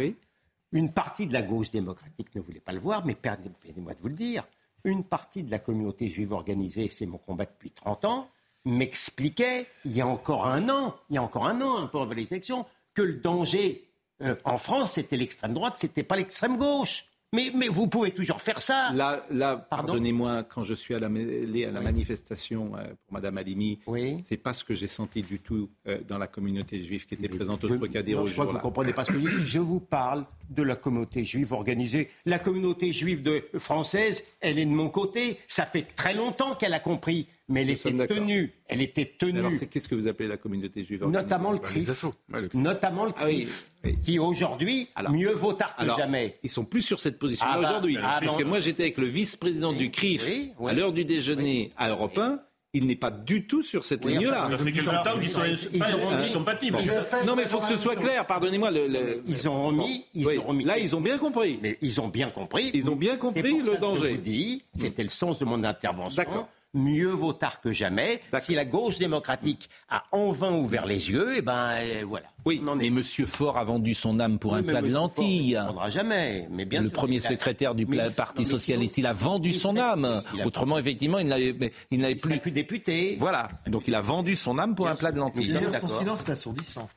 [0.74, 4.10] Une partie de la gauche démocratique ne voulait pas le voir, mais permettez-moi de vous
[4.10, 4.44] le dire,
[4.84, 8.30] une partie de la communauté juive organisée, c'est mon combat depuis 30 ans,
[8.65, 12.00] m'expliquait, il y a encore un an, il y a encore un an, un peu
[12.00, 13.89] avant les élections, que le danger
[14.22, 17.06] euh, en France, c'était l'extrême droite, c'était pas l'extrême gauche.
[17.32, 18.92] Mais, mais, vous pouvez toujours faire ça.
[18.94, 23.80] Là, là pardonnez-moi, quand je suis à la, à la manifestation euh, pour Madame Alimi,
[23.86, 24.24] oui.
[24.28, 27.30] c'est pas ce que j'ai senti du tout euh, dans la communauté juive qui était
[27.30, 28.26] présente au Trocadéro.
[28.26, 29.46] Je crois que vous ne comprenez pas ce que je dis.
[29.48, 32.10] Je vous parle de la communauté juive organisée.
[32.26, 35.38] La communauté juive de, française, elle est de mon côté.
[35.48, 38.53] Ça fait très longtemps qu'elle a compris mais elle était tenue.
[38.67, 39.39] Elle était tenue.
[39.39, 42.05] Alors, qu'est-ce que vous appelez la communauté juive Notamment le CRIF.
[42.53, 43.69] Notamment le CRIF.
[44.03, 46.38] Qui aujourd'hui, mieux vaut tard que jamais.
[46.43, 47.97] Ils sont plus sur cette position ah bah, aujourd'hui.
[48.01, 50.25] Ah parce que moi, j'étais avec le vice-président du CRIF
[50.65, 52.39] à l'heure du déjeuner à Europe 1
[52.73, 54.47] il n'est pas du tout sur cette ligne-là.
[54.51, 56.77] Ça fait quelque temps qu'ils sont, incompatibles.
[57.25, 58.25] Non, mais il faut que ce soit clair.
[58.27, 58.69] Pardonnez-moi.
[58.69, 60.65] Le, Ils ont remis, ils ont remis.
[60.65, 61.59] Là, ils ont bien compris.
[61.62, 62.69] Mais ils ont bien compris.
[62.73, 64.09] Ils ont bien compris le danger.
[64.09, 66.21] Je vous dis, c'était le sens de mon intervention.
[66.23, 68.21] D'accord mieux vaut tard que jamais.
[68.39, 72.27] Si la gauche démocratique a enfin ouvert les yeux, et eh ben euh, voilà.
[72.45, 73.03] Oui, mais M.
[73.03, 75.60] Faure a vendu son âme pour un plat de lentilles.
[75.60, 76.47] Il ne jamais.
[76.51, 80.23] Mais bien le premier secrétaire du Parti socialiste, il a vendu son âme.
[80.45, 82.39] Autrement, effectivement, il n'avait plus.
[82.39, 83.17] plus député.
[83.19, 83.49] Voilà.
[83.67, 85.53] Donc il a vendu son âme pour un plat de lentilles.
[85.53, 86.89] D'ailleurs, son silence est assourdissant.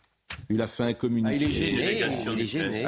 [0.52, 1.30] Il a fait un communiqué.
[1.30, 1.72] Ah, il est gêné.
[1.72, 2.84] Il est gêné.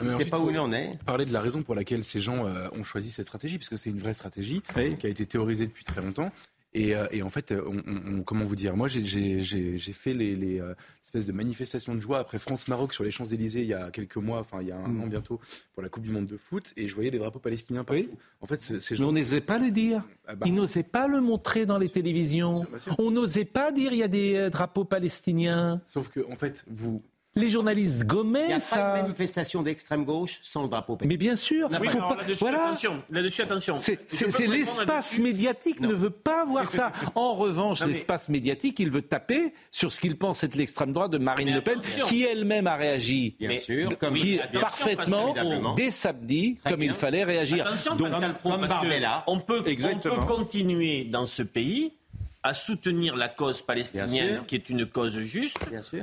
[0.00, 0.98] Il ne sait pas où il en est.
[1.04, 3.90] Parler de la raison pour laquelle ces gens euh, ont choisi cette stratégie, puisque c'est
[3.90, 4.62] une vraie stratégie
[4.98, 6.30] qui a été théorisée depuis très longtemps.
[6.74, 8.76] Et, euh, et, en fait, on, comment vous dire?
[8.76, 13.10] Moi, j'ai fait les, les euh, espèces de manifestations de joie après France-Maroc sur les
[13.10, 15.00] Champs-Élysées il y a quelques mois, enfin il y a un mm.
[15.00, 15.40] an bientôt,
[15.72, 18.10] pour la Coupe du Monde de foot, et je voyais des drapeaux palestiniens partout.
[18.42, 19.08] En fait, ces gens...
[19.08, 20.04] on n'osait pas le dire.
[20.26, 20.44] Ah bah.
[20.46, 22.66] Ils n'osaient pas le montrer dans les télévisions.
[22.98, 25.80] On n'osait pas dire il y a des euh, drapeaux palestiniens.
[25.86, 27.02] Sauf que, en fait, vous
[27.38, 28.76] les journalistes gommaient Il n'y a ça.
[28.76, 31.68] pas de manifestation d'extrême gauche sans le drapeau Mais bien sûr.
[31.82, 32.16] il faut pas...
[32.16, 32.66] là-dessus, voilà.
[32.66, 33.02] attention.
[33.10, 33.76] Là-dessus, attention.
[33.78, 36.92] C'est l'espace médiatique ne veut pas voir ça.
[37.14, 41.18] En revanche, l'espace médiatique, il veut taper sur ce qu'il pense être l'extrême droite de
[41.18, 45.34] Marine Le Pen, qui elle-même a réagi bien sûr, comme qui, parfaitement
[45.74, 47.66] dès samedi, comme il fallait réagir.
[47.66, 51.92] Attention, Donc, Pascal Pro, parce on peut, on peut continuer dans ce pays
[52.42, 55.58] à soutenir la cause palestinienne, qui est une cause juste,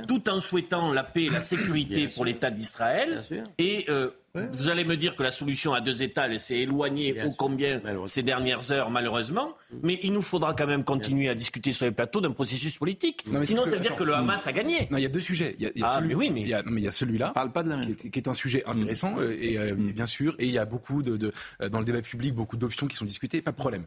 [0.06, 3.22] tout en souhaitant la paix et la sécurité pour l'État d'Israël.
[3.58, 7.30] Et euh, vous allez me dire que la solution à deux États s'est éloignée ô
[7.30, 9.54] combien ces dernières heures, malheureusement.
[9.82, 13.24] Mais il nous faudra quand même continuer à discuter sur les plateaux d'un processus politique.
[13.44, 14.88] Sinon, ça veut dire que le Hamas a gagné.
[14.90, 15.56] Non, il y a deux sujets.
[15.58, 17.52] Il y a, celui, oui, mais il y a, mais il y a celui-là, parle
[17.52, 20.34] pas de la qui, est, qui, est, un sujet intéressant euh, et euh, bien sûr.
[20.38, 21.32] Et il y a beaucoup de, de,
[21.68, 23.40] dans le débat public beaucoup d'options qui sont discutées.
[23.42, 23.86] Pas de problème.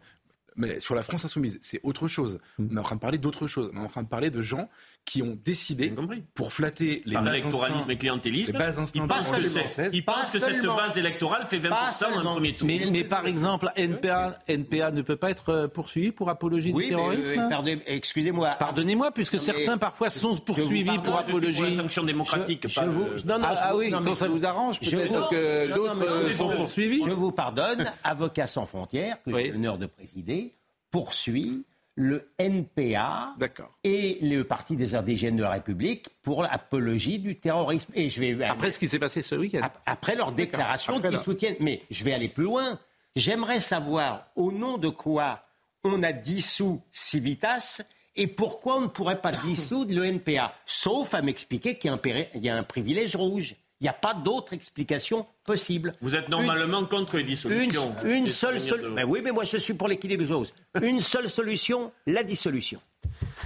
[0.60, 2.38] Mais sur la France insoumise, c'est autre chose.
[2.58, 2.68] Mm.
[2.72, 3.72] On est en train de parler d'autre chose.
[3.74, 4.70] On est en train de parler de gens
[5.06, 5.92] qui ont décidé,
[6.36, 10.38] pour flatter les bases électoralisme et clientélisme, les bases ils pensent que, ils pensent que
[10.38, 12.68] cette base électorale fait 20% dans le premier tour.
[12.68, 16.90] Mais, mais, par exemple, NPA, NPA ne peut pas être euh, poursuivi pour apologie du
[16.90, 17.50] terrorisme?
[17.88, 18.56] Excusez-moi.
[18.60, 21.56] Pardonnez-moi, puisque certains parfois sont poursuivis pour apologie.
[21.56, 22.68] Pour la sanction démocratique.
[22.68, 26.34] Je, vous, non, non, ah, ah oui, quand ça vous arrange, peut-être parce que d'autres
[26.34, 27.04] sont poursuivis.
[27.06, 30.54] Je vous pardonne, Avocats sans frontières, que j'ai l'honneur de présider,
[30.92, 31.66] poursuit
[32.00, 33.36] le NPA
[33.84, 37.92] et le Parti des indigènes de la République pour l'apologie du terrorisme.
[37.94, 39.68] Et je vais après ce qui s'est passé ce week-end.
[39.86, 41.58] Après leur déclaration qu'ils soutiennent.
[41.60, 42.80] Mais je vais aller plus loin.
[43.18, 45.44] J'aimerais savoir au nom de quoi
[45.84, 47.82] on a dissous Civitas
[48.16, 51.92] et pourquoi on ne pourrait pas dissoudre le NPA, sauf à m'expliquer qu'il
[52.36, 53.58] y a un privilège rouge.
[53.82, 55.94] Il n'y a pas d'autre explication possible.
[56.02, 57.96] Vous êtes normalement contre les dissolutions.
[58.04, 58.94] Une, seule solution.
[58.94, 60.54] Ben oui, mais moi je suis pour l'équilibre des choses.
[60.82, 62.82] Une seule solution, la dissolution.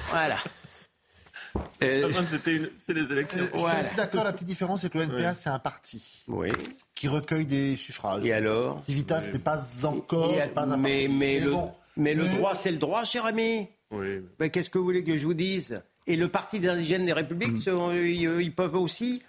[0.09, 0.37] Voilà.
[1.79, 3.47] C'est les élections.
[3.53, 6.49] Je suis d'accord, la petite différence, c'est que le NPA, c'est un parti oui.
[6.95, 8.25] qui recueille des suffrages.
[8.25, 11.53] Et alors Civitas n'est pas encore pas un mais, mais, le,
[11.95, 13.67] mais, le droit, c'est le droit, cher ami.
[13.91, 14.21] Oui.
[14.39, 15.81] Mais qu'est-ce que vous voulez que je vous dise?
[16.07, 18.39] Et le Parti des indigènes des républiques, mm.
[18.41, 19.21] ils peuvent aussi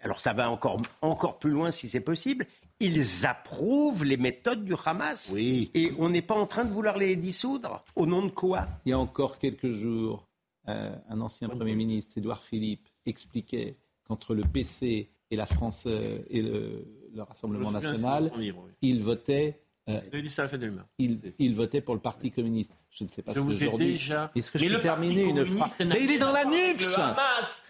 [0.00, 2.46] alors ça va encore, encore plus loin si c'est possible,
[2.80, 5.30] ils approuvent les méthodes du Hamas.
[5.32, 5.70] Oui.
[5.74, 7.82] Et on n'est pas en train de vouloir les dissoudre.
[7.94, 8.66] Au nom de quoi?
[8.86, 10.26] Il y a encore quelques jours,
[10.66, 16.86] un ancien Premier ministre, Édouard Philippe, expliquait qu'entre le PC et la France et le,
[17.16, 18.30] Rassemblement national,
[18.82, 19.60] il votait
[20.98, 22.76] il, il, votait pour le Parti communiste.
[22.92, 24.32] Je ne sais pas je vous ai déjà.
[24.34, 26.98] Est-ce que je peux terminer une phrase Mais il est dans la NUPS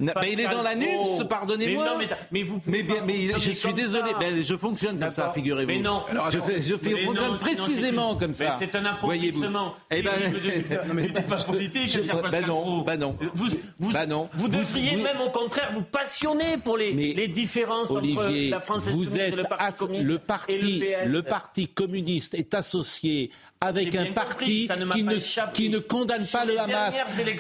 [0.01, 4.13] Mais il est dans la NUPS, pardonnez-moi mais, mais, vous mais, mais je suis désolé,
[4.19, 5.71] mais je fonctionne comme ça, figurez-vous.
[5.71, 8.57] Mais non, Alors, je, fais, je fais fonctionne précisément comme ça.
[8.59, 9.75] C'est un applaudissement.
[9.91, 10.13] Eh ben,
[10.95, 11.99] mais pas politique,
[12.31, 13.17] Ben non, ben non.
[13.35, 13.49] Vous,
[13.93, 14.29] ben non.
[14.35, 19.45] vous devriez même au contraire vous passionner pour les, différences entre la France êtes le
[19.45, 23.31] Parti communiste le Parti communiste est associé
[23.61, 26.95] avec un parti qui ne, qui ne condamne pas le Hamas,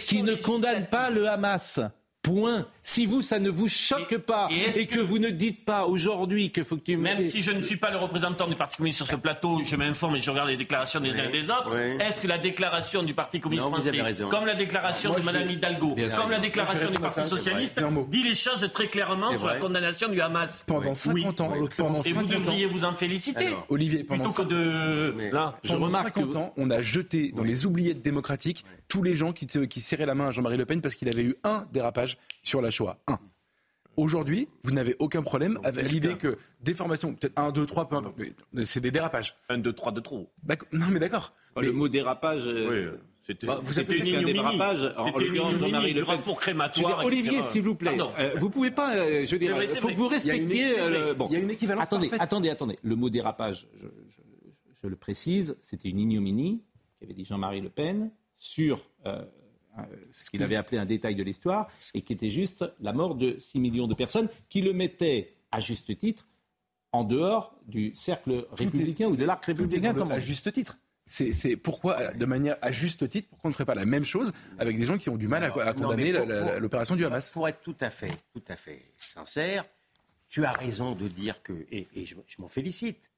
[0.07, 1.81] qui ne condamne pas le Hamas.
[2.23, 2.67] Point.
[2.91, 6.65] Si vous, ça ne vous choque pas et, que, vous ne dites pas aujourd'hui que
[6.65, 6.97] faut que tu...
[6.97, 9.77] Même si je ne suis pas le représentant du Parti communiste sur ce plateau, je
[9.77, 11.73] m'informe et je regarde les déclarations des uns et des autres.
[11.77, 13.93] Est-ce que la déclaration du Parti communiste français,
[14.29, 18.69] comme la déclaration de Mme Hidalgo, comme la déclaration du Parti socialiste, dit les choses
[18.75, 20.65] très clairement sur la condamnation du Hamas.
[20.67, 21.53] Pendant 50 ans.
[21.77, 23.51] Pendant et vous devriez vous en féliciter.
[23.69, 25.31] Olivier, pendant plutôt que de...
[25.31, 29.33] Là, je remarque 50 ans, on a jeté dans les oubliettes démocratiques tous les gens
[29.33, 32.19] qui, qui serraient la main à Jean-Marie Le Pen parce qu'il avait eu un dérapage
[32.43, 32.99] sur la Shoah.
[33.07, 33.19] Un.
[33.97, 37.97] Aujourd'hui, vous n'avez aucun problème avec l'idée que des formations, peut-être 1, 2, 3, peu
[37.97, 38.17] importe,
[38.53, 39.35] mais c'est des dérapages.
[39.49, 40.31] 1, 2, 3 de trop.
[40.73, 41.35] Non, mais d'accord.
[41.57, 42.47] Le mot dérapage.
[42.47, 42.99] Euh, oui.
[43.23, 46.35] C'était bah, vous avez une dérapage, en l'occurrence Jean-Marie Le Pen.
[46.37, 47.05] crématoire.
[47.05, 49.95] Olivier, s'il vous plaît, euh, vous pouvez pas, euh, je veux dire, il faut que
[49.95, 50.75] vous respectiez.
[51.17, 51.27] bon.
[51.31, 52.23] Il y a une équivalence Attendez, parfaite.
[52.23, 52.79] attendez, attendez.
[52.83, 54.21] Le mot dérapage, je, je,
[54.83, 56.63] je le précise, c'était une ignominie
[56.99, 59.23] qu'avait dit Jean-Marie Le Pen sur euh,
[60.13, 63.37] ce qu'il avait appelé un détail de l'histoire, et qui était juste la mort de
[63.39, 66.27] 6 millions de personnes, qui le mettaient, à juste titre,
[66.93, 69.95] en dehors du cercle républicain ou de l'arc républicain.
[70.11, 70.79] À juste titre.
[71.07, 74.33] C'est pourquoi, de manière à juste titre, pourquoi on ne ferait pas la même chose
[74.59, 77.77] avec des gens qui ont du mal à, condamner l'opération du Hamas Pour être tout
[77.81, 79.65] à fait, tout à fait sincère,
[80.29, 83.11] tu as raison de dire que, et, je m'en félicite,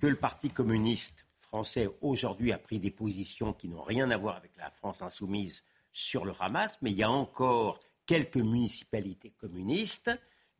[0.00, 4.36] que le Parti communiste français aujourd'hui a pris des positions qui n'ont rien à voir
[4.36, 10.10] avec la France insoumise sur le Hamas, mais il y a encore quelques municipalités communistes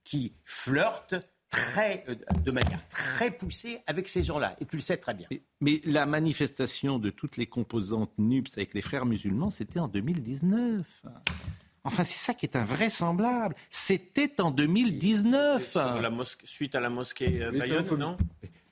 [0.04, 1.16] qui flirtent
[1.52, 4.56] très, euh, de manière très poussée avec ces gens-là.
[4.60, 5.28] Et tu le sais très bien.
[5.60, 11.02] Mais, la manifestation de toutes les composantes NUPS avec les frères musulmans, c'était en 2019.
[11.84, 13.54] Enfin, c'est ça qui est invraisemblable.
[13.70, 15.74] C'était en 2019.
[15.74, 16.10] La
[16.44, 18.16] suite à la mosquée euh, Bayonne, non?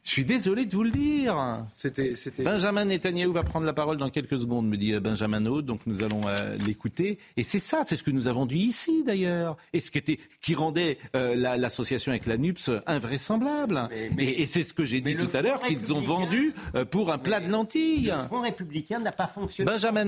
[0.03, 1.65] Je suis désolé de vous le dire.
[1.75, 5.67] C'était, Benjamin Netanyahu va prendre la parole dans quelques secondes, me dit euh, Benjamin Aude,
[5.67, 7.19] donc nous allons euh, l'écouter.
[7.37, 10.19] Et c'est ça, c'est ce que nous avons dit ici d'ailleurs, et ce qui, était,
[10.41, 13.89] qui rendait euh, l'association avec la NUPS invraisemblable.
[14.19, 16.55] et, c'est ce que j'ai dit tout à l'heure, qu'ils ont vendu
[16.91, 18.13] pour un plat de lentilles.
[18.17, 19.71] Le Front républicain n'a pas fonctionné.
[19.71, 20.07] Benjamin,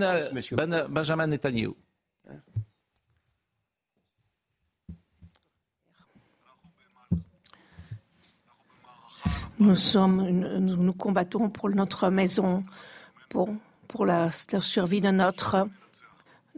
[0.52, 1.74] ben, Benjamin Netanyahu.
[9.62, 12.64] Nous, sommes, nous, combattons pour notre maison,
[13.29, 13.48] pour,
[13.87, 15.68] pour la, survie de notre,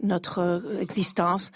[0.01, 1.51] notre existence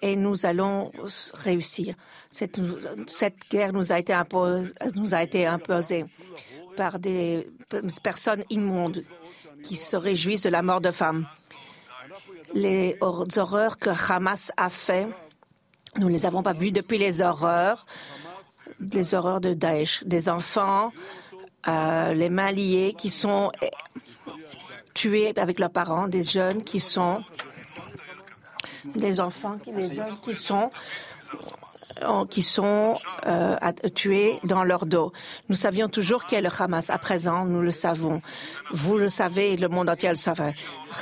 [0.00, 0.90] et nous allons
[1.34, 1.94] réussir.
[2.30, 2.58] Cette,
[3.06, 6.06] cette guerre nous a, été imposée, nous a été imposée
[6.74, 7.50] par des
[8.02, 9.02] personnes immondes
[9.62, 11.26] qui se réjouissent de la mort de femmes.
[12.54, 15.06] Les horreurs que Hamas a fait,
[15.98, 17.84] nous ne les avons pas vues depuis les horreurs
[18.80, 20.92] les horreurs de Daesh, des enfants,
[21.68, 23.50] euh, les mains liées qui sont
[24.92, 27.22] tués avec leurs parents, des jeunes qui sont
[28.94, 30.70] des enfants, des jeunes qui sont
[32.02, 33.56] euh, qui sont euh,
[33.94, 35.12] tués dans leur dos.
[35.48, 36.90] Nous savions toujours qui est le Hamas.
[36.90, 38.20] À présent, nous le savons.
[38.72, 40.54] Vous le savez, le monde entier le savait.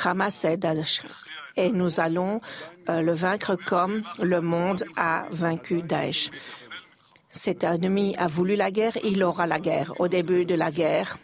[0.05, 1.03] Hamas est Daesh.
[1.57, 2.41] Et nous allons
[2.89, 6.31] le vaincre comme le monde a vaincu Daesh.
[7.35, 9.95] Cet ennemi a voulu la guerre, il aura la guerre.
[9.99, 11.16] Au début de la guerre,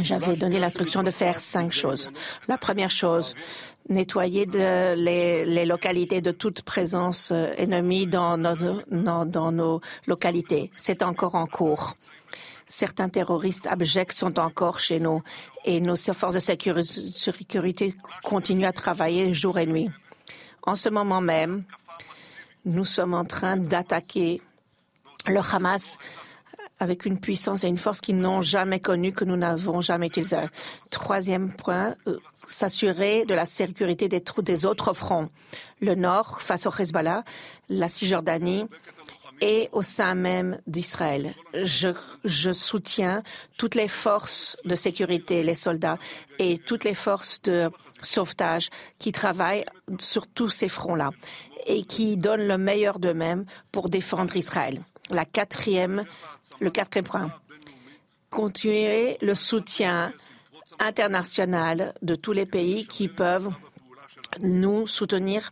[0.00, 2.10] j'avais donné l'instruction de faire cinq choses.
[2.48, 3.34] La première chose,
[3.90, 10.70] nettoyer les, localités de toute présence euh, ennemie dans nos, localités.
[10.74, 11.96] C'est encore en cours.
[12.64, 15.22] Certains terroristes abjects sont encore chez nous
[15.66, 19.90] et nos forces de sécurité continuent à travailler jour et nuit.
[20.62, 21.62] En ce moment même,
[22.64, 24.40] nous sommes en train d'attaquer
[25.28, 25.98] le Hamas
[26.78, 30.36] avec une puissance et une force qu'ils n'ont jamais connue, que nous n'avons jamais utilisée.
[30.90, 35.30] Troisième point, euh, s'assurer de la sécurité des, des autres fronts.
[35.80, 37.24] Le Nord face au Hezbollah,
[37.68, 38.66] la Cisjordanie
[39.40, 41.34] et au sein même d'Israël.
[41.54, 41.88] Je,
[42.24, 43.22] je, soutiens
[43.58, 45.98] toutes les forces de sécurité, les soldats
[46.38, 47.70] et toutes les forces de
[48.02, 49.64] sauvetage qui travaillent
[49.98, 51.10] sur tous ces fronts-là
[51.66, 54.82] et qui donnent le meilleur d'eux-mêmes pour défendre Israël.
[55.10, 56.04] La quatrième,
[56.60, 57.30] le quatrième point.
[58.30, 60.12] Continuer le soutien
[60.78, 63.50] international de tous les pays qui peuvent
[64.42, 65.50] nous soutenir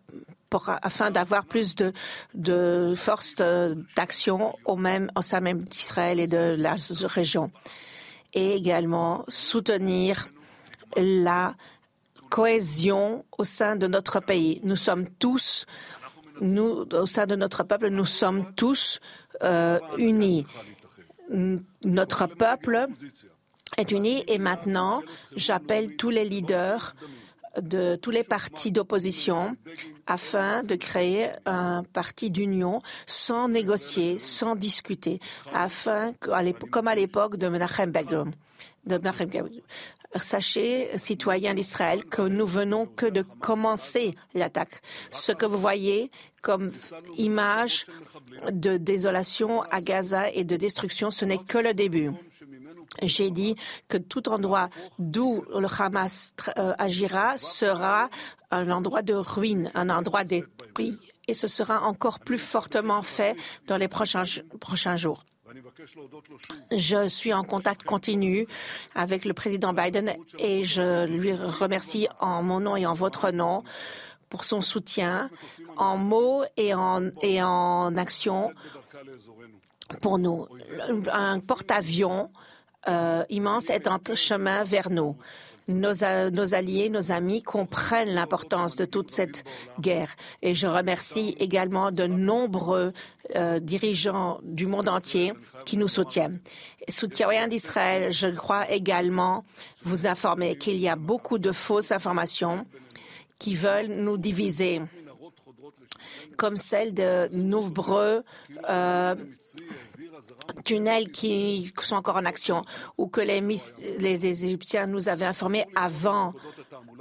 [0.82, 1.92] afin d'avoir plus de,
[2.34, 3.34] de force
[3.96, 6.76] d'action au, même, au sein même d'Israël et de la
[7.06, 7.50] région.
[8.32, 10.28] Et également soutenir
[10.96, 11.54] la
[12.30, 14.60] cohésion au sein de notre pays.
[14.64, 15.66] Nous sommes tous,
[16.40, 19.00] nous, au sein de notre peuple, nous sommes tous
[19.42, 20.46] euh, unis.
[21.84, 22.86] Notre peuple
[23.76, 25.02] est uni et maintenant
[25.36, 26.94] j'appelle tous les leaders
[27.60, 29.56] de tous les partis d'opposition
[30.06, 35.20] afin de créer un parti d'union sans négocier, sans discuter,
[35.52, 36.14] afin,
[36.70, 38.30] comme à l'époque de Menachem Begin.
[40.20, 44.80] Sachez, citoyens d'Israël, que nous venons que de commencer l'attaque.
[45.10, 46.10] Ce que vous voyez
[46.40, 46.70] comme
[47.16, 47.86] image
[48.52, 52.12] de désolation à Gaza et de destruction, ce n'est que le début.
[53.02, 53.56] J'ai dit
[53.88, 58.08] que tout endroit d'où le Hamas euh, agira sera
[58.50, 60.96] un endroit de ruine, un endroit détruit,
[61.26, 63.36] et ce sera encore plus fortement fait
[63.66, 64.22] dans les prochains,
[64.60, 65.24] prochains jours.
[66.72, 68.46] Je suis en contact continu
[68.94, 73.62] avec le président Biden et je lui remercie en mon nom et en votre nom
[74.28, 75.30] pour son soutien
[75.76, 78.52] en mots et en, et en action
[80.00, 80.48] pour nous.
[81.12, 82.30] Un porte-avions
[82.88, 85.16] euh, immense est en chemin vers nous.
[85.66, 89.44] Nos, alliés, nos amis comprennent l'importance de toute cette
[89.80, 90.14] guerre.
[90.42, 92.92] Et je remercie également de nombreux
[93.34, 95.32] euh, dirigeants du monde entier
[95.64, 96.40] qui nous soutiennent.
[96.88, 99.44] Soutien d'Israël, je crois également
[99.82, 102.66] vous informer qu'il y a beaucoup de fausses informations
[103.38, 104.82] qui veulent nous diviser
[106.36, 108.22] comme celle de nombreux
[108.68, 109.14] euh,
[110.64, 112.64] tunnels qui sont encore en action
[112.98, 116.32] ou que les, Égyptiens nous avaient informés avant,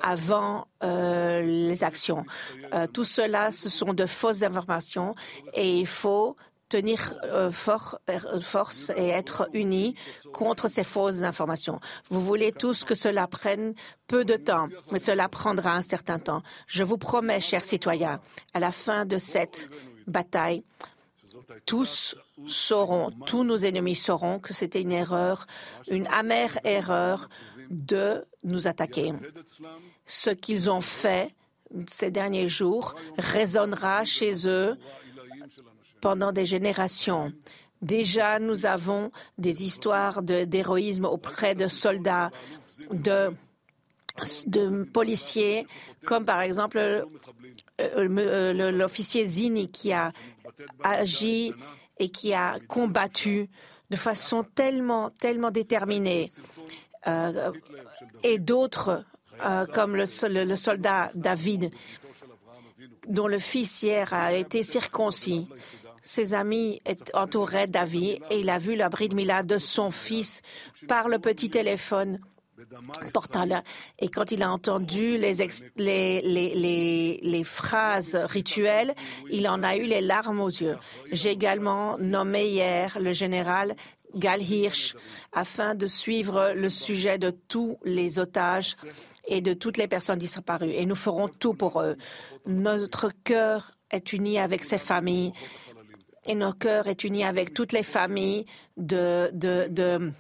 [0.01, 2.25] avant euh, les actions.
[2.73, 5.13] Euh, tout cela, ce sont de fausses informations
[5.53, 6.35] et il faut
[6.69, 9.95] tenir euh, force et être unis
[10.33, 11.79] contre ces fausses informations.
[12.09, 13.75] Vous voulez tous que cela prenne
[14.07, 16.41] peu de temps, mais cela prendra un certain temps.
[16.65, 18.19] Je vous promets, chers citoyens,
[18.53, 19.67] à la fin de cette
[20.07, 20.63] bataille,
[21.65, 22.15] tous
[22.47, 25.47] sauront, tous nos ennemis sauront que c'était une erreur,
[25.89, 27.29] une amère erreur
[27.69, 29.13] de nous attaquer.
[30.05, 31.33] Ce qu'ils ont fait
[31.87, 34.77] ces derniers jours résonnera chez eux
[36.01, 37.31] pendant des générations.
[37.81, 42.31] Déjà, nous avons des histoires d'héroïsme auprès de soldats,
[42.91, 43.33] de,
[44.93, 45.65] policiers,
[46.05, 47.03] comme par exemple euh,
[47.79, 50.13] euh, l'officier Zini qui a
[50.83, 51.53] agi
[51.99, 53.49] et qui a combattu
[53.89, 56.31] de façon tellement, tellement déterminée.
[57.07, 57.51] Euh,
[58.23, 59.03] et d'autres,
[59.45, 60.05] euh, comme le,
[60.55, 61.71] soldat David,
[63.07, 65.47] dont le fils hier a été circoncis.
[66.01, 66.81] Ses amis
[67.13, 70.41] entouraient David et il a vu la bride Mila de son fils
[70.87, 72.19] par le petit téléphone
[73.99, 75.33] Et quand il a entendu les,
[75.77, 78.93] les, les, les, phrases rituelles,
[79.31, 80.77] il en a eu les larmes aux yeux.
[81.11, 83.75] J'ai également nommé hier le général
[84.15, 84.95] Gal Hirsch
[85.31, 88.75] afin de suivre le sujet de tous les otages
[89.27, 90.71] et de toutes les personnes disparues.
[90.71, 91.97] Et nous ferons tout pour eux.
[92.45, 95.33] Notre cœur est uni avec ces familles
[96.25, 98.45] et notre cœur est uni avec toutes les familles
[98.77, 100.11] de, de, de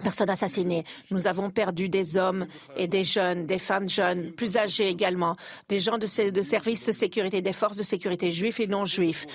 [0.00, 0.84] personnes assassinées.
[1.10, 2.46] Nous avons perdu des hommes
[2.76, 5.36] et des jeunes, des femmes jeunes, plus âgées également,
[5.68, 9.26] des gens de, de services de sécurité, des forces de sécurité juifs et non juifs.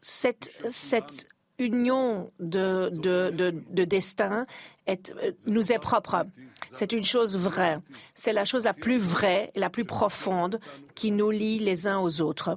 [0.00, 1.26] Cette, cette
[1.58, 4.46] union de, de, de, destin
[4.86, 5.12] est,
[5.46, 6.24] nous est propre.
[6.72, 7.78] C'est une chose vraie.
[8.14, 10.58] C'est la chose la plus vraie et la plus profonde
[10.94, 12.56] qui nous lie les uns aux autres.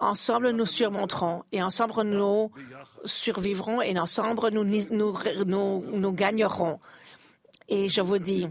[0.00, 2.50] Ensemble, nous surmonterons et ensemble, nous
[3.04, 6.80] survivrons et ensemble, nous, gagnerons.
[7.68, 8.48] Et je vous dis,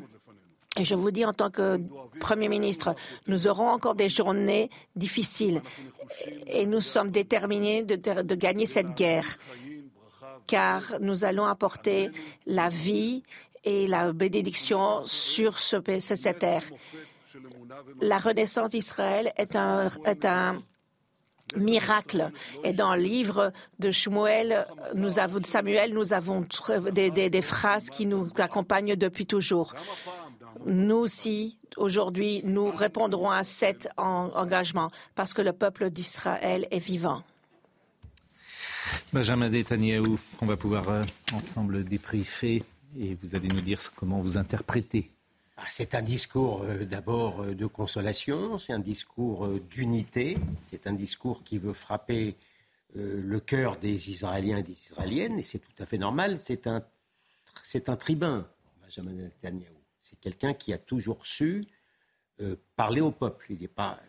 [0.78, 1.80] et je vous dis en tant que
[2.20, 2.94] Premier ministre,
[3.28, 5.64] nous aurons encore des journées difficiles
[6.46, 9.38] et nous sommes déterminés de, gagner cette guerre
[10.46, 12.12] car nous allons apporter
[12.46, 13.24] la vie
[13.64, 16.64] et la bénédiction sur ce, cette terre.
[18.02, 20.58] La renaissance d'Israël est un, est un
[21.56, 22.32] miracle.
[22.64, 23.92] Et dans le livre de
[24.96, 26.46] nous avons, Samuel, nous avons
[26.92, 29.74] des, phrases qui nous accompagnent depuis toujours.
[30.66, 37.24] Nous aussi, aujourd'hui, nous répondrons à cet engagement parce que le peuple d'Israël est vivant.
[39.14, 42.64] Benjamin Netanyahu, qu'on va pouvoir euh, ensemble débriefer
[43.00, 45.12] et vous allez nous dire comment vous interprétez
[45.68, 50.38] c'est un discours euh, d'abord euh, de consolation, c'est un discours euh, d'unité,
[50.70, 52.36] c'est un discours qui veut frapper
[52.96, 56.40] le cœur des Israéliens et des Israéliennes, et c'est tout à fait normal.
[56.44, 56.84] C'est un,
[57.62, 58.48] c'est un tribun,
[58.82, 59.76] Benjamin Netanyahu.
[60.00, 61.64] C'est quelqu'un qui a toujours su
[62.76, 63.46] parler au peuple.
[63.52, 64.00] Il n'est pas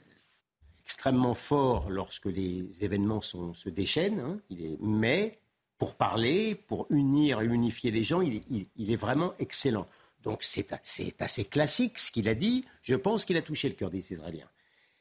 [0.82, 4.40] extrêmement fort lorsque les événements se déchaînent, hein.
[4.48, 5.38] il est, mais
[5.76, 9.84] pour parler, pour unir et unifier les gens, il est vraiment excellent.
[10.22, 10.72] Donc c'est
[11.20, 12.64] assez classique ce qu'il a dit.
[12.82, 14.48] Je pense qu'il a touché le cœur des Israéliens.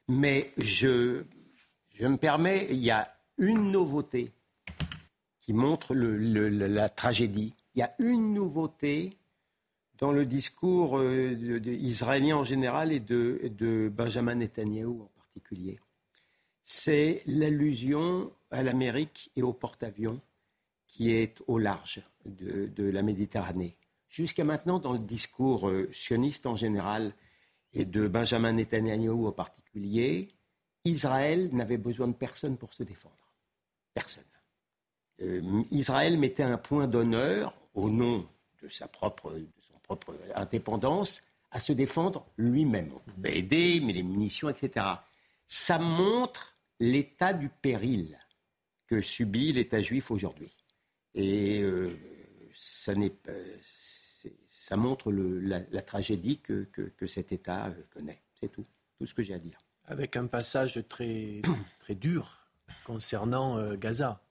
[0.07, 1.23] Mais je,
[1.99, 4.31] me permets, il y a une nouveauté
[5.41, 7.53] qui montre la tragédie.
[7.75, 9.17] Il y a une nouveauté
[9.97, 15.79] dans le discours euh, israélien en général et de, Benjamin Netanyahu en particulier.
[16.63, 20.21] C'est l'allusion à l'Amérique et au porte-avions
[20.87, 23.75] qui est au large de la Méditerranée.
[24.09, 27.13] Jusqu'à maintenant, dans le discours euh, sioniste en général
[27.73, 30.33] et de Benjamin Netanyahu en particulier,
[30.83, 33.31] Israël n'avait besoin de personne pour se défendre.
[33.93, 34.23] Personne.
[35.21, 38.25] Euh, Israël mettait un point d'honneur au nom
[38.63, 42.91] de sa propre, son propre indépendance à se défendre lui-même.
[42.95, 44.85] On pouvait aider, mais les munitions, etc.
[45.47, 48.17] Ça montre l'état du péril
[48.87, 50.55] que subit l'État juif aujourd'hui.
[51.13, 51.95] Et euh,
[52.55, 53.09] ça n'est
[54.69, 56.67] ça montre la, tragédie que,
[57.07, 58.21] cet État euh, connaît.
[58.35, 58.63] C'est tout,
[58.99, 59.57] tout ce que j'ai à dire.
[59.85, 61.41] Avec un passage très,
[61.79, 62.47] très dur
[62.83, 64.21] concernant euh, Gaza,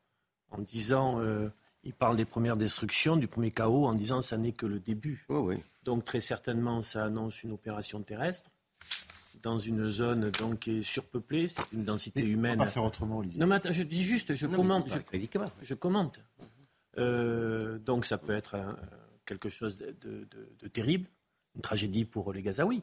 [0.50, 1.48] en disant, euh,
[1.82, 5.26] il parle des premières destructions, du premier chaos, en disant ça n'est que le début.
[5.28, 5.56] Oh oui.
[5.82, 8.52] Donc très certainement, ça annonce une opération terrestre
[9.42, 12.56] dans une zone donc qui est surpeuplée, c'est une densité humaine.
[12.56, 13.40] On va pas faire autrement, Olivier.
[13.40, 14.88] Non, mais attends, je dis juste, je commente.
[14.88, 15.18] Je,
[15.62, 16.20] je, commente.
[16.96, 18.76] donc ça peut être un,
[19.28, 21.08] quelque chose de, terrible,
[21.54, 22.82] une tragédie pour les Gazaouis,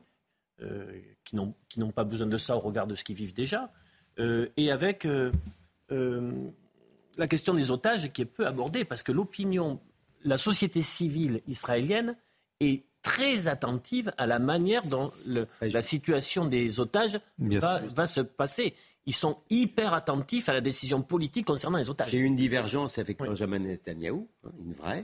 [0.61, 3.71] euh, qui n'ont pas besoin de ça au regard de ce qu'ils vivent déjà,
[4.19, 5.31] euh, et avec euh,
[7.17, 9.79] la question des otages qui est peu abordée, parce que l'opinion,
[10.23, 12.15] la société civile israélienne
[12.59, 15.11] est très attentive à la manière dont
[15.61, 18.73] la situation des otages va, va, se passer.
[19.05, 22.09] Ils sont hyper attentifs à la décision politique concernant les otages.
[22.09, 25.03] J'ai une divergence avec Benjamin Netanyahou, hein, une vraie.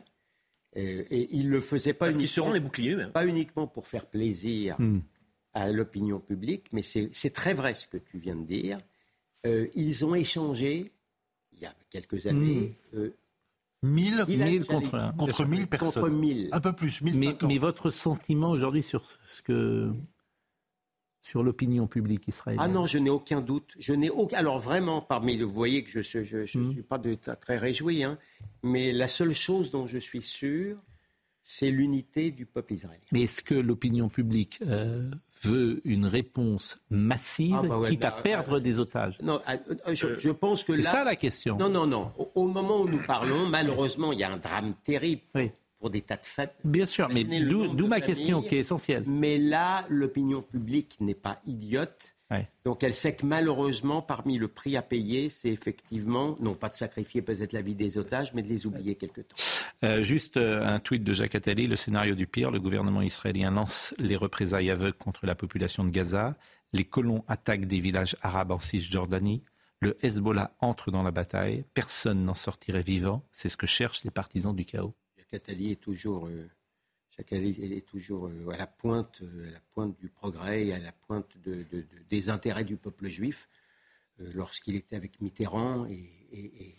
[0.77, 4.79] Euh, et ils le faisaient pas uniquement, seront les boucliers, pas uniquement pour faire plaisir
[4.79, 4.99] hmm.
[5.53, 8.79] à l'opinion publique, mais c'est très vrai ce que tu viens de dire.
[9.45, 10.91] Euh, ils ont échangé,
[11.51, 12.97] il y a quelques années, hmm.
[12.97, 13.15] euh,
[13.83, 16.03] 1000, contre, contre 1000 personnes.
[16.03, 16.09] Contre
[16.51, 19.91] Un peu plus, mais, mais, votre sentiment aujourd'hui sur ce que
[21.21, 23.73] sur l'opinion publique israélienne Ah non, je n'ai aucun doute.
[23.79, 24.37] Je n'ai aucun.
[24.37, 26.71] Alors vraiment, parmi vous voyez que je ne je, je, hmm.
[26.71, 28.17] suis pas de, très réjoui, hein,
[28.63, 30.77] mais la seule chose dont je suis sûr,
[31.43, 33.03] c'est l'unité du peuple israélien.
[33.11, 35.09] Mais est-ce que l'opinion publique euh,
[35.43, 39.17] veut une réponse massive, ah bah quitte à bah, perdre des otages?
[39.21, 39.55] Non, ah,
[39.87, 41.57] euh, je, pense que c'est ça la question.
[41.57, 42.11] Non, non, non.
[42.35, 45.21] Au, moment où nous parlons, malheureusement, il y a un drame terrible.
[45.35, 45.51] Oui
[45.81, 46.53] pour des tas de faits.
[46.63, 49.03] Bien sûr, mais d'où ma question qui est essentielle.
[49.07, 52.15] Mais là, l'opinion publique n'est pas idiote.
[52.63, 56.75] Donc elle sait que malheureusement, parmi le prix à payer, c'est effectivement, non pas de
[56.75, 59.35] sacrifier peut-être la vie des otages, mais de les oublier quelque temps.
[59.83, 63.51] Euh, juste euh, un tweet de Jacques Attali, le scénario du pire, le gouvernement israélien
[63.51, 66.37] lance les représailles aveugles contre la population de Gaza,
[66.71, 69.43] les colons attaquent des villages arabes en Cisjordanie,
[69.81, 74.11] le Hezbollah entre dans la bataille, personne n'en sortirait vivant, c'est ce que cherchent les
[74.11, 74.93] partisans du chaos.
[75.33, 76.49] Attali est toujours, euh,
[77.17, 80.91] est toujours euh, à, la pointe, euh, à la pointe du progrès et à la
[80.91, 81.37] pointe
[82.09, 83.47] des intérêts du peuple juif.
[84.35, 86.75] Lorsqu'il était avec Mitterrand et,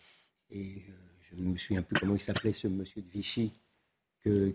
[0.51, 3.53] je ne me souviens plus comment il s'appelait ce monsieur de Vichy,
[4.23, 4.53] que,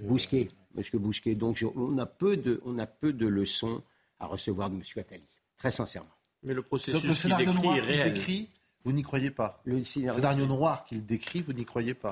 [0.00, 1.34] Bousquet, monsieur Bousquet.
[1.34, 3.82] Donc on, a peu de, on a peu de leçons
[4.18, 5.24] à recevoir de monsieur Attali,
[5.56, 6.10] très sincèrement.
[6.42, 8.48] Mais le processus le scénario noir qu'il décrit,
[8.84, 9.62] vous n'y croyez pas.
[9.64, 12.10] Le scénario noir qu'il décrit, vous n'y croyez pas.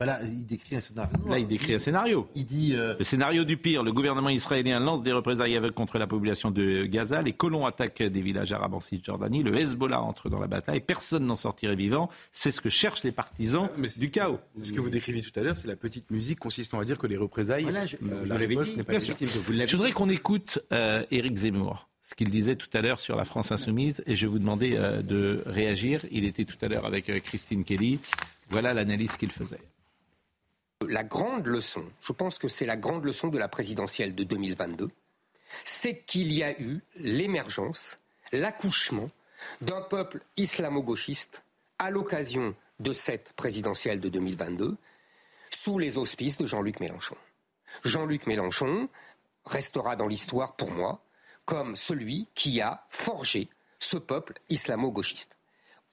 [0.00, 1.12] Bah là, il décrit un scénario.
[1.28, 2.26] Là, il décrit un scénario.
[2.34, 3.82] Il dit euh, le scénario du pire.
[3.82, 7.20] Le gouvernement israélien lance des représailles aveugles contre la population de Gaza.
[7.20, 9.42] Les colons attaquent des villages arabes en Cisjordanie.
[9.42, 10.80] Le Hezbollah entre dans la bataille.
[10.80, 12.08] Personne n'en sortirait vivant.
[12.32, 14.40] C'est ce que cherchent les partisans Mais du chaos.
[14.56, 15.58] C'est ce que vous décriviez tout à l'heure.
[15.58, 18.84] C'est la petite musique consistant à dire que les représailles, voilà, je, euh, la n'est
[18.84, 19.28] pas légitime.
[19.28, 21.88] Je voudrais qu'on écoute euh, Éric Zemmour.
[22.02, 24.76] ce qu'il disait tout à l'heure sur la France insoumise et je vais vous demander
[24.76, 26.06] euh, de réagir.
[26.10, 28.00] Il était tout à l'heure avec euh, Christine Kelly.
[28.48, 29.60] Voilà l'analyse qu'il faisait.
[30.88, 34.90] La grande leçon, je pense que c'est la grande leçon de la présidentielle de 2022,
[35.64, 37.98] c'est qu'il y a eu l'émergence,
[38.32, 39.10] l'accouchement
[39.60, 41.42] d'un peuple islamo-gauchiste
[41.78, 44.78] à l'occasion de cette présidentielle de 2022
[45.50, 47.16] sous les auspices de Jean-Luc Mélenchon.
[47.84, 48.88] Jean-Luc Mélenchon
[49.44, 51.02] restera dans l'histoire pour moi
[51.44, 55.36] comme celui qui a forgé ce peuple islamo-gauchiste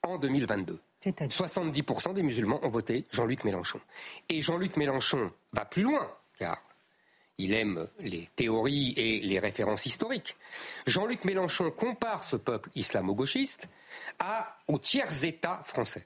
[0.03, 0.79] en 2022.
[1.11, 3.79] 70% des musulmans ont voté Jean-Luc Mélenchon.
[4.29, 6.61] Et Jean-Luc Mélenchon va plus loin, car
[7.37, 10.35] il aime les théories et les références historiques.
[10.87, 13.67] Jean-Luc Mélenchon compare ce peuple islamo-gauchiste
[14.67, 16.05] au tiers-État français.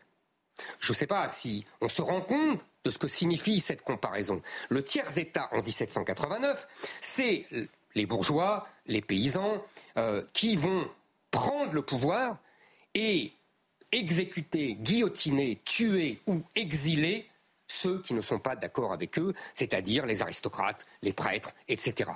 [0.80, 4.42] Je ne sais pas si on se rend compte de ce que signifie cette comparaison.
[4.70, 6.68] Le tiers-État en 1789,
[7.00, 7.48] c'est
[7.96, 9.64] les bourgeois, les paysans,
[9.98, 10.90] euh, qui vont
[11.30, 12.38] prendre le pouvoir
[12.94, 13.34] et
[13.92, 17.28] exécuter, guillotiner, tuer ou exiler
[17.68, 22.12] ceux qui ne sont pas d'accord avec eux, c'est-à-dire les aristocrates, les prêtres, etc.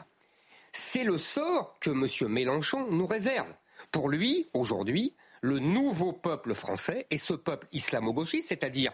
[0.72, 2.32] C'est le sort que M.
[2.32, 3.48] Mélenchon nous réserve.
[3.92, 8.92] Pour lui, aujourd'hui, le nouveau peuple français est ce peuple islamo-gauchiste, c'est-à-dire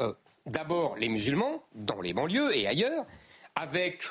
[0.00, 0.12] euh,
[0.46, 3.06] d'abord les musulmans, dans les banlieues et ailleurs,
[3.54, 4.02] avec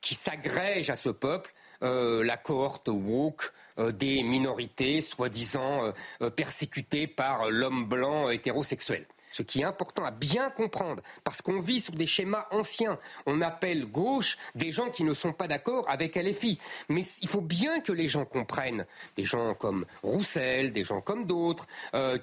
[0.00, 1.52] qui s'agrègent à ce peuple
[1.82, 9.06] euh, la cohorte woke euh, des minorités soi-disant euh, persécutées par l'homme blanc hétérosexuel.
[9.32, 12.98] Ce qui est important à bien comprendre, parce qu'on vit sur des schémas anciens.
[13.26, 16.58] On appelle gauche des gens qui ne sont pas d'accord avec LFI.
[16.88, 21.26] Mais il faut bien que les gens comprennent, des gens comme Roussel, des gens comme
[21.26, 21.66] d'autres,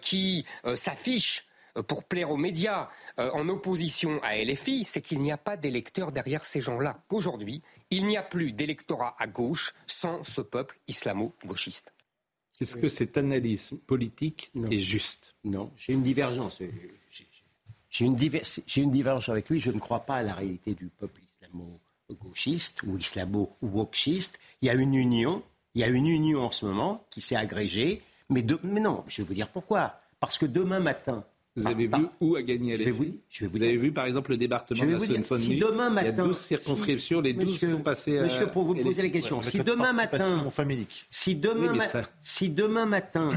[0.02, 0.44] qui
[0.74, 1.46] s'affichent
[1.88, 6.46] pour plaire aux médias en opposition à LFI, c'est qu'il n'y a pas d'électeurs derrière
[6.46, 6.98] ces gens-là.
[7.10, 7.62] Qu'aujourd'hui,
[7.94, 11.94] il n'y a plus d'électorat à gauche sans ce peuple islamo-gauchiste.
[12.60, 15.36] Est-ce que cette analyse politique est juste?
[15.44, 16.60] Non, j'ai une divergence.
[17.90, 18.18] J'ai une,
[18.78, 19.60] une, divergence avec lui.
[19.60, 24.40] Je ne crois pas à la réalité du peuple islamo-gauchiste ou islamo-wokiste.
[24.62, 25.44] Il y a une union.
[25.76, 28.02] Il y a une union en ce moment qui s'est agrégée.
[28.30, 30.00] Mais, mais non, je vais vous dire pourquoi.
[30.20, 31.26] Parce que demain matin,
[31.56, 34.32] vous avez vu où a gagné LFI vous, je vais vous, avez vu par exemple
[34.32, 37.60] le département de la Seine-Saint-Denis si demain matin, Il y a 12 circonscriptions, les 12
[37.60, 40.46] sont passées à Monsieur, pour vous poser la question, si demain matin,
[41.10, 41.74] si demain,
[42.22, 43.32] si demain matin,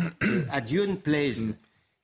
[0.51, 1.55] à Dieu ne plaise, mm.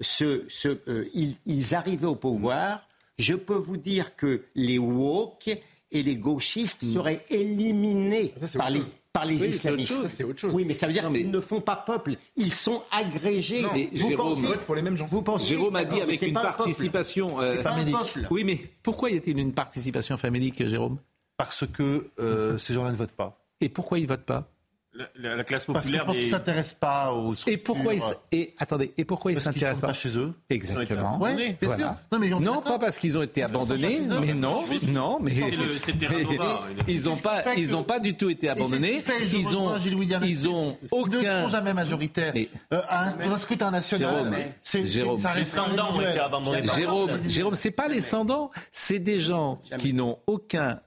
[0.01, 2.87] ce, ce, euh, ils, ils arrivaient au pouvoir,
[3.19, 5.49] je peux vous dire que les woke
[5.91, 6.93] et les gauchistes mm.
[6.93, 8.83] seraient éliminés par les
[9.13, 10.25] par les islamistes.
[10.53, 12.15] Oui, mais ça veut dire qu'ils ne font pas peuple.
[12.37, 13.65] Ils sont agrégés.
[13.75, 15.07] mais vous Jérôme, pensez, pour les mêmes gens.
[15.07, 17.97] Vous pensez, Jérôme a dit avec une participation euh, famélique.
[18.31, 20.99] Oui, mais pourquoi y a-t-il une participation famélique, Jérôme?
[21.37, 23.39] Parce que euh, ces gens-là ne votent pas.
[23.61, 24.52] Et pourquoi ils votent pas?
[24.95, 25.83] La, classe populaire.
[25.83, 27.35] Parce que je pense qu'ils s'intéressent pas aux.
[27.47, 31.19] Et pourquoi ils et attendez et pourquoi ils s'intéressent pas, pas chez eux Exactement.
[31.19, 31.99] Ouais, voilà.
[32.13, 35.33] Non, mais non pas parce qu'ils ont été abandonnés, mais non, non, mais
[36.89, 39.03] ils ont pas, ils ont pas du tout été abandonnés.
[39.33, 39.75] Ils ont,
[40.23, 41.21] ils ont aucun.
[41.21, 42.35] Ils ne sont jamais majoritaires.
[42.73, 42.81] Euh,
[43.25, 44.33] dans un scrutin national,
[44.63, 45.21] c'est Jérôme.
[45.37, 46.67] Les Sandans ont été abandonnés.
[46.75, 50.81] Jérôme, Jérôme, c'est pas les Sandans, c'est des gens qui n'ont aucun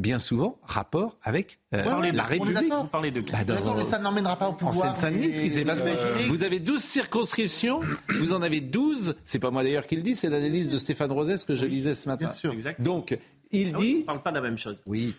[0.00, 2.72] bien souvent rapport avec euh, la République.
[2.72, 3.38] Vous parlez de bah,
[3.76, 4.92] mais ça n'emmènera pas au pouvoir.
[4.92, 5.94] En Seine-Saint-Denis, ce qui s'est passé.
[6.28, 10.16] Vous avez 12 circonscriptions, vous en avez 12, c'est pas moi d'ailleurs qui le dis,
[10.16, 12.26] c'est l'analyse de Stéphane Rosès que je lisais ce matin.
[12.26, 12.54] Bien sûr.
[12.78, 13.16] Donc,
[13.52, 13.96] il ah dit...
[13.96, 14.82] on ne parle pas de la même chose.
[14.86, 15.14] Oui.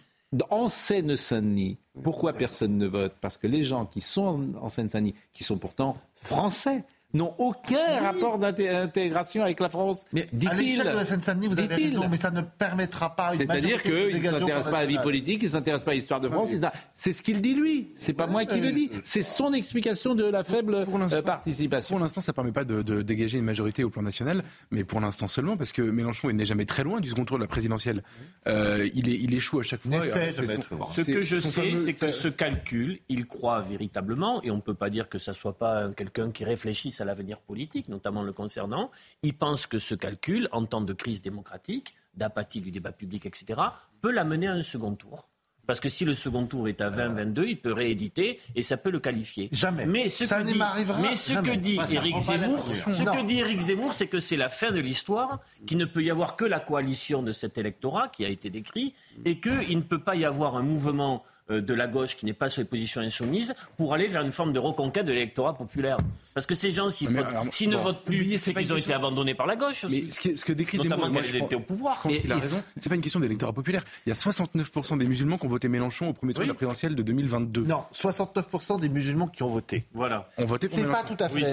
[0.49, 3.15] En Seine-Saint-Denis, pourquoi personne ne vote?
[3.19, 8.37] Parce que les gens qui sont en Seine-Saint-Denis, qui sont pourtant français, n'ont aucun rapport
[8.37, 10.05] d'intégration avec la France.
[10.13, 13.33] Mais à l'échelle de la Seine-Saint-Denis, vous avez raison, mais ça ne permettra pas.
[13.35, 16.21] C'est-à-dire qu'il ne s'intéresse pas à la vie politique, il ne s'intéresse pas à l'histoire
[16.21, 16.49] de France.
[16.95, 17.91] C'est ce qu'il dit lui.
[17.95, 18.89] C'est pas moi qui le dis.
[19.03, 21.95] C'est son explication de la faible euh, participation.
[21.95, 24.99] Pour l'instant, ça ne permet pas de, dégager une majorité au plan national, mais pour
[24.99, 28.03] l'instant seulement, parce que Mélenchon n'est jamais très loin du second tour de la présidentielle.
[28.47, 29.91] Euh, il, est, il échoue à chaque fois.
[29.91, 34.73] ce que je sais, c'est que ce calcul, il croit véritablement, et on ne peut
[34.73, 38.91] pas dire que ça soit pas quelqu'un qui réfléchisse à l'avenir politique, notamment le concernant,
[39.23, 43.61] il pense que ce calcul, en temps de crise démocratique, d'apathie du débat public, etc.,
[44.01, 45.27] peut l'amener à un second tour.
[45.67, 48.89] Parce que si le second tour est à 20-22, il peut rééditer et ça peut
[48.89, 49.47] le qualifier.
[49.51, 49.85] Jamais.
[49.85, 50.59] Mais ce ça que dit,
[51.01, 54.49] mais ce que dit Éric Zemmour, ce que dit Éric Zemmour, c'est que c'est la
[54.49, 58.25] fin de l'histoire, qu'il ne peut y avoir que la coalition de cet électorat qui
[58.25, 58.93] a été décrit,
[59.23, 62.33] et qu'il ne peut pas y avoir un mouvement euh, de la gauche qui n'est
[62.33, 65.97] pas sur les positions insoumises pour aller vers une forme de reconquête de l'électorat populaire.
[66.33, 69.55] Parce que ces gens, s'ils ne votent plus, c'est qu'ils ont été abandonnés par la
[69.55, 69.85] gauche.
[69.89, 71.99] Mais ce que, ce que décrit Notamment moi, étaient au pouvoir.
[72.03, 72.63] Je pense qu'il a raison.
[72.77, 73.83] C'est pas une question d'électorat populaire.
[74.05, 76.53] Il y a 69% des musulmans qui ont voté Mélenchon au premier tour de la
[76.53, 77.63] présidentielle de 2022.
[77.63, 79.85] Non, 69% des musulmans qui ont voté.
[79.93, 80.29] Voilà.
[80.37, 81.43] Ont voté pour C'est pas tout à fait.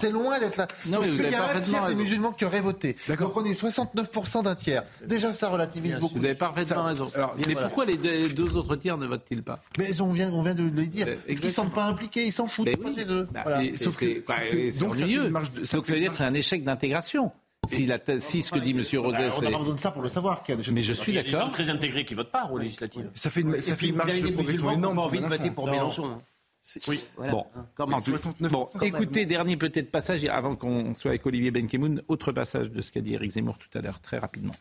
[0.00, 0.66] c'est loin d'être là.
[0.90, 2.96] Non, Parce qu'il y a un tiers des musulmans qui auraient voté.
[3.08, 4.84] Donc on est 69% d'un tiers.
[5.06, 6.18] Déjà, ça relativise beaucoup.
[6.18, 7.10] Vous avez parfaitement raison.
[7.14, 10.54] Alors, mais pourquoi les deux autres tiers ne votent-ils pas Mais on vient, on vient
[10.54, 11.06] de le dire.
[11.06, 13.28] Parce qu'ils ne sont pas impliqués, ils s'en foutent pas chez eux.
[13.32, 13.44] Bah,
[13.76, 14.22] sauf que
[14.80, 15.04] donc, ça
[15.80, 17.32] veut dire que c'est un échec d'intégration.
[17.68, 18.78] Si, la, si, ce que dit M.
[19.00, 19.28] Rosès.
[19.28, 20.42] Bah, on n'a pas besoin de ça pour le savoir.
[20.74, 21.12] Mais je suis d'accord.
[21.12, 23.08] Il y a des gens très intégrés qui votent pas aux législatives.
[23.14, 24.98] Ça fait une, ça fait une marge de progression énorme.
[24.98, 26.20] envie de voter pour Mélenchon.
[26.86, 27.32] Oui, voilà.
[27.32, 27.46] bon.
[27.74, 28.68] Comme 69 bon.
[28.82, 33.00] écoutez, dernier peut-être passage, avant qu'on soit avec Olivier Benkemoun, autre passage de ce qu'a
[33.00, 34.52] dit Eric Zemmour tout à l'heure, très rapidement.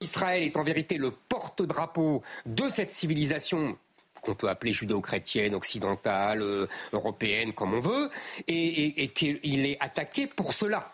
[0.00, 3.78] Israël est en vérité le porte-drapeau de cette civilisation
[4.20, 8.10] qu'on peut appeler judéo-chrétienne, occidentale, euh, européenne, comme on veut,
[8.48, 10.92] et, qu'il est attaqué pour cela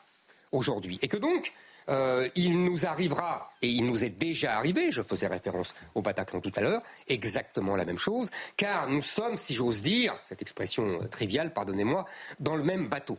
[0.52, 0.98] aujourd'hui.
[1.02, 1.52] Et que donc,
[1.88, 6.40] euh, il nous arrivera, et il nous est déjà arrivé, je faisais référence au Bataclan
[6.40, 11.00] tout à l'heure, exactement la même chose, car nous sommes, si j'ose dire, cette expression
[11.10, 12.04] triviale, pardonnez-moi,
[12.38, 13.18] dans le même bateau.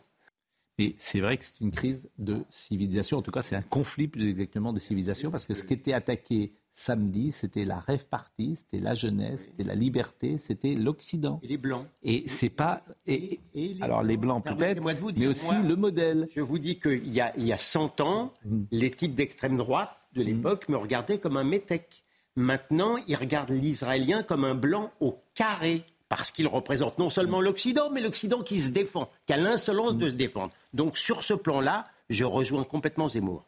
[0.79, 3.17] Et c'est vrai que c'est une crise de civilisation.
[3.17, 5.93] En tout cas, c'est un conflit plus exactement de civilisation parce que ce qui était
[5.93, 11.39] attaqué samedi, c'était la rêve partie, c'était la jeunesse, c'était la liberté, c'était l'Occident.
[11.43, 11.85] Et les blancs.
[12.01, 12.83] Et c'est pas.
[13.05, 13.39] Et,
[13.81, 14.81] alors les blancs peut-être,
[15.15, 16.27] mais aussi le modèle.
[16.31, 18.63] Je vous dis qu'il y a, il y a 100 ans, mm.
[18.71, 22.03] les types d'extrême droite de l'époque me regardaient comme un métèque.
[22.35, 25.83] Maintenant, ils regardent l'Israélien comme un blanc au carré
[26.15, 30.09] parce qu'il représente non seulement l'Occident, mais l'Occident qui se défend, qui a l'insolence de
[30.11, 30.51] se défendre.
[30.71, 33.43] Donc sur ce plan-là, je rejoins complètement Zemmour.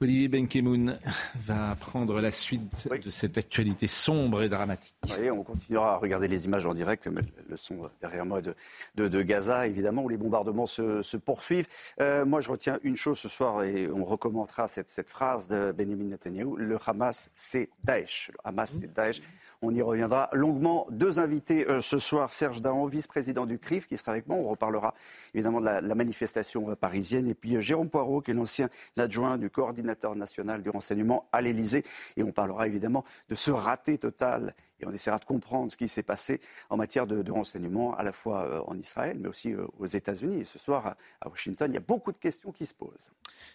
[0.00, 0.98] Olivier Benkemoun
[1.36, 4.96] va prendre la suite de cette actualité sombre et dramatique.
[5.16, 8.54] Oui, on continuera à regarder les images en direct, mais le son derrière moi de,
[8.96, 11.68] de, Gaza, évidemment, où les bombardements se, poursuivent.
[12.00, 15.70] Euh, moi, je retiens une chose ce soir, et on recommentera cette, cette phrase de
[15.70, 18.30] Benjamin Netanyahu, le Hamas, c'est Daesh.
[18.32, 19.20] Le Hamas, c'est Daesh.
[19.60, 20.86] On y reviendra longuement.
[20.90, 22.32] Deux invités euh, ce soir.
[22.32, 24.36] Serge Dahan, vice-président du CRIF, qui sera avec moi.
[24.36, 24.94] On reparlera
[25.34, 27.26] évidemment de la, manifestation euh, parisienne.
[27.26, 31.40] Et puis euh, Jérôme Poirot, qui est l'ancien adjoint du coordinateur national du renseignement à
[31.40, 31.82] l'Élysée.
[32.16, 35.88] Et on parlera évidemment de ce raté total et on essaiera de comprendre ce qui
[35.88, 36.40] s'est passé
[36.70, 40.42] en matière de, renseignement, à la fois en Israël, mais aussi aux États-Unis.
[40.42, 43.10] Et ce soir, à Washington, il y a beaucoup de questions qui se posent.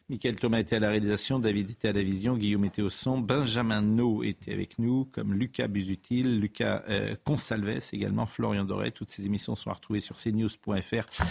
[0.09, 3.17] Michael Thomas était à la réalisation, David était à la vision, Guillaume était au son,
[3.17, 8.91] Benjamin No était avec nous, comme Lucas Busutil, Lucas euh, Consalves également, Florian Doré.
[8.91, 11.23] Toutes ces émissions sont retrouvées sur cnews.fr.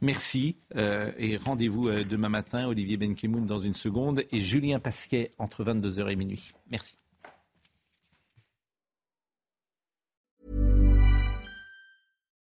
[0.00, 6.10] Merci et rendez-vous demain matin, Olivier Benkemoun dans une seconde et Julien Pasquet entre 22h
[6.10, 6.52] et minuit.
[6.70, 6.96] Merci.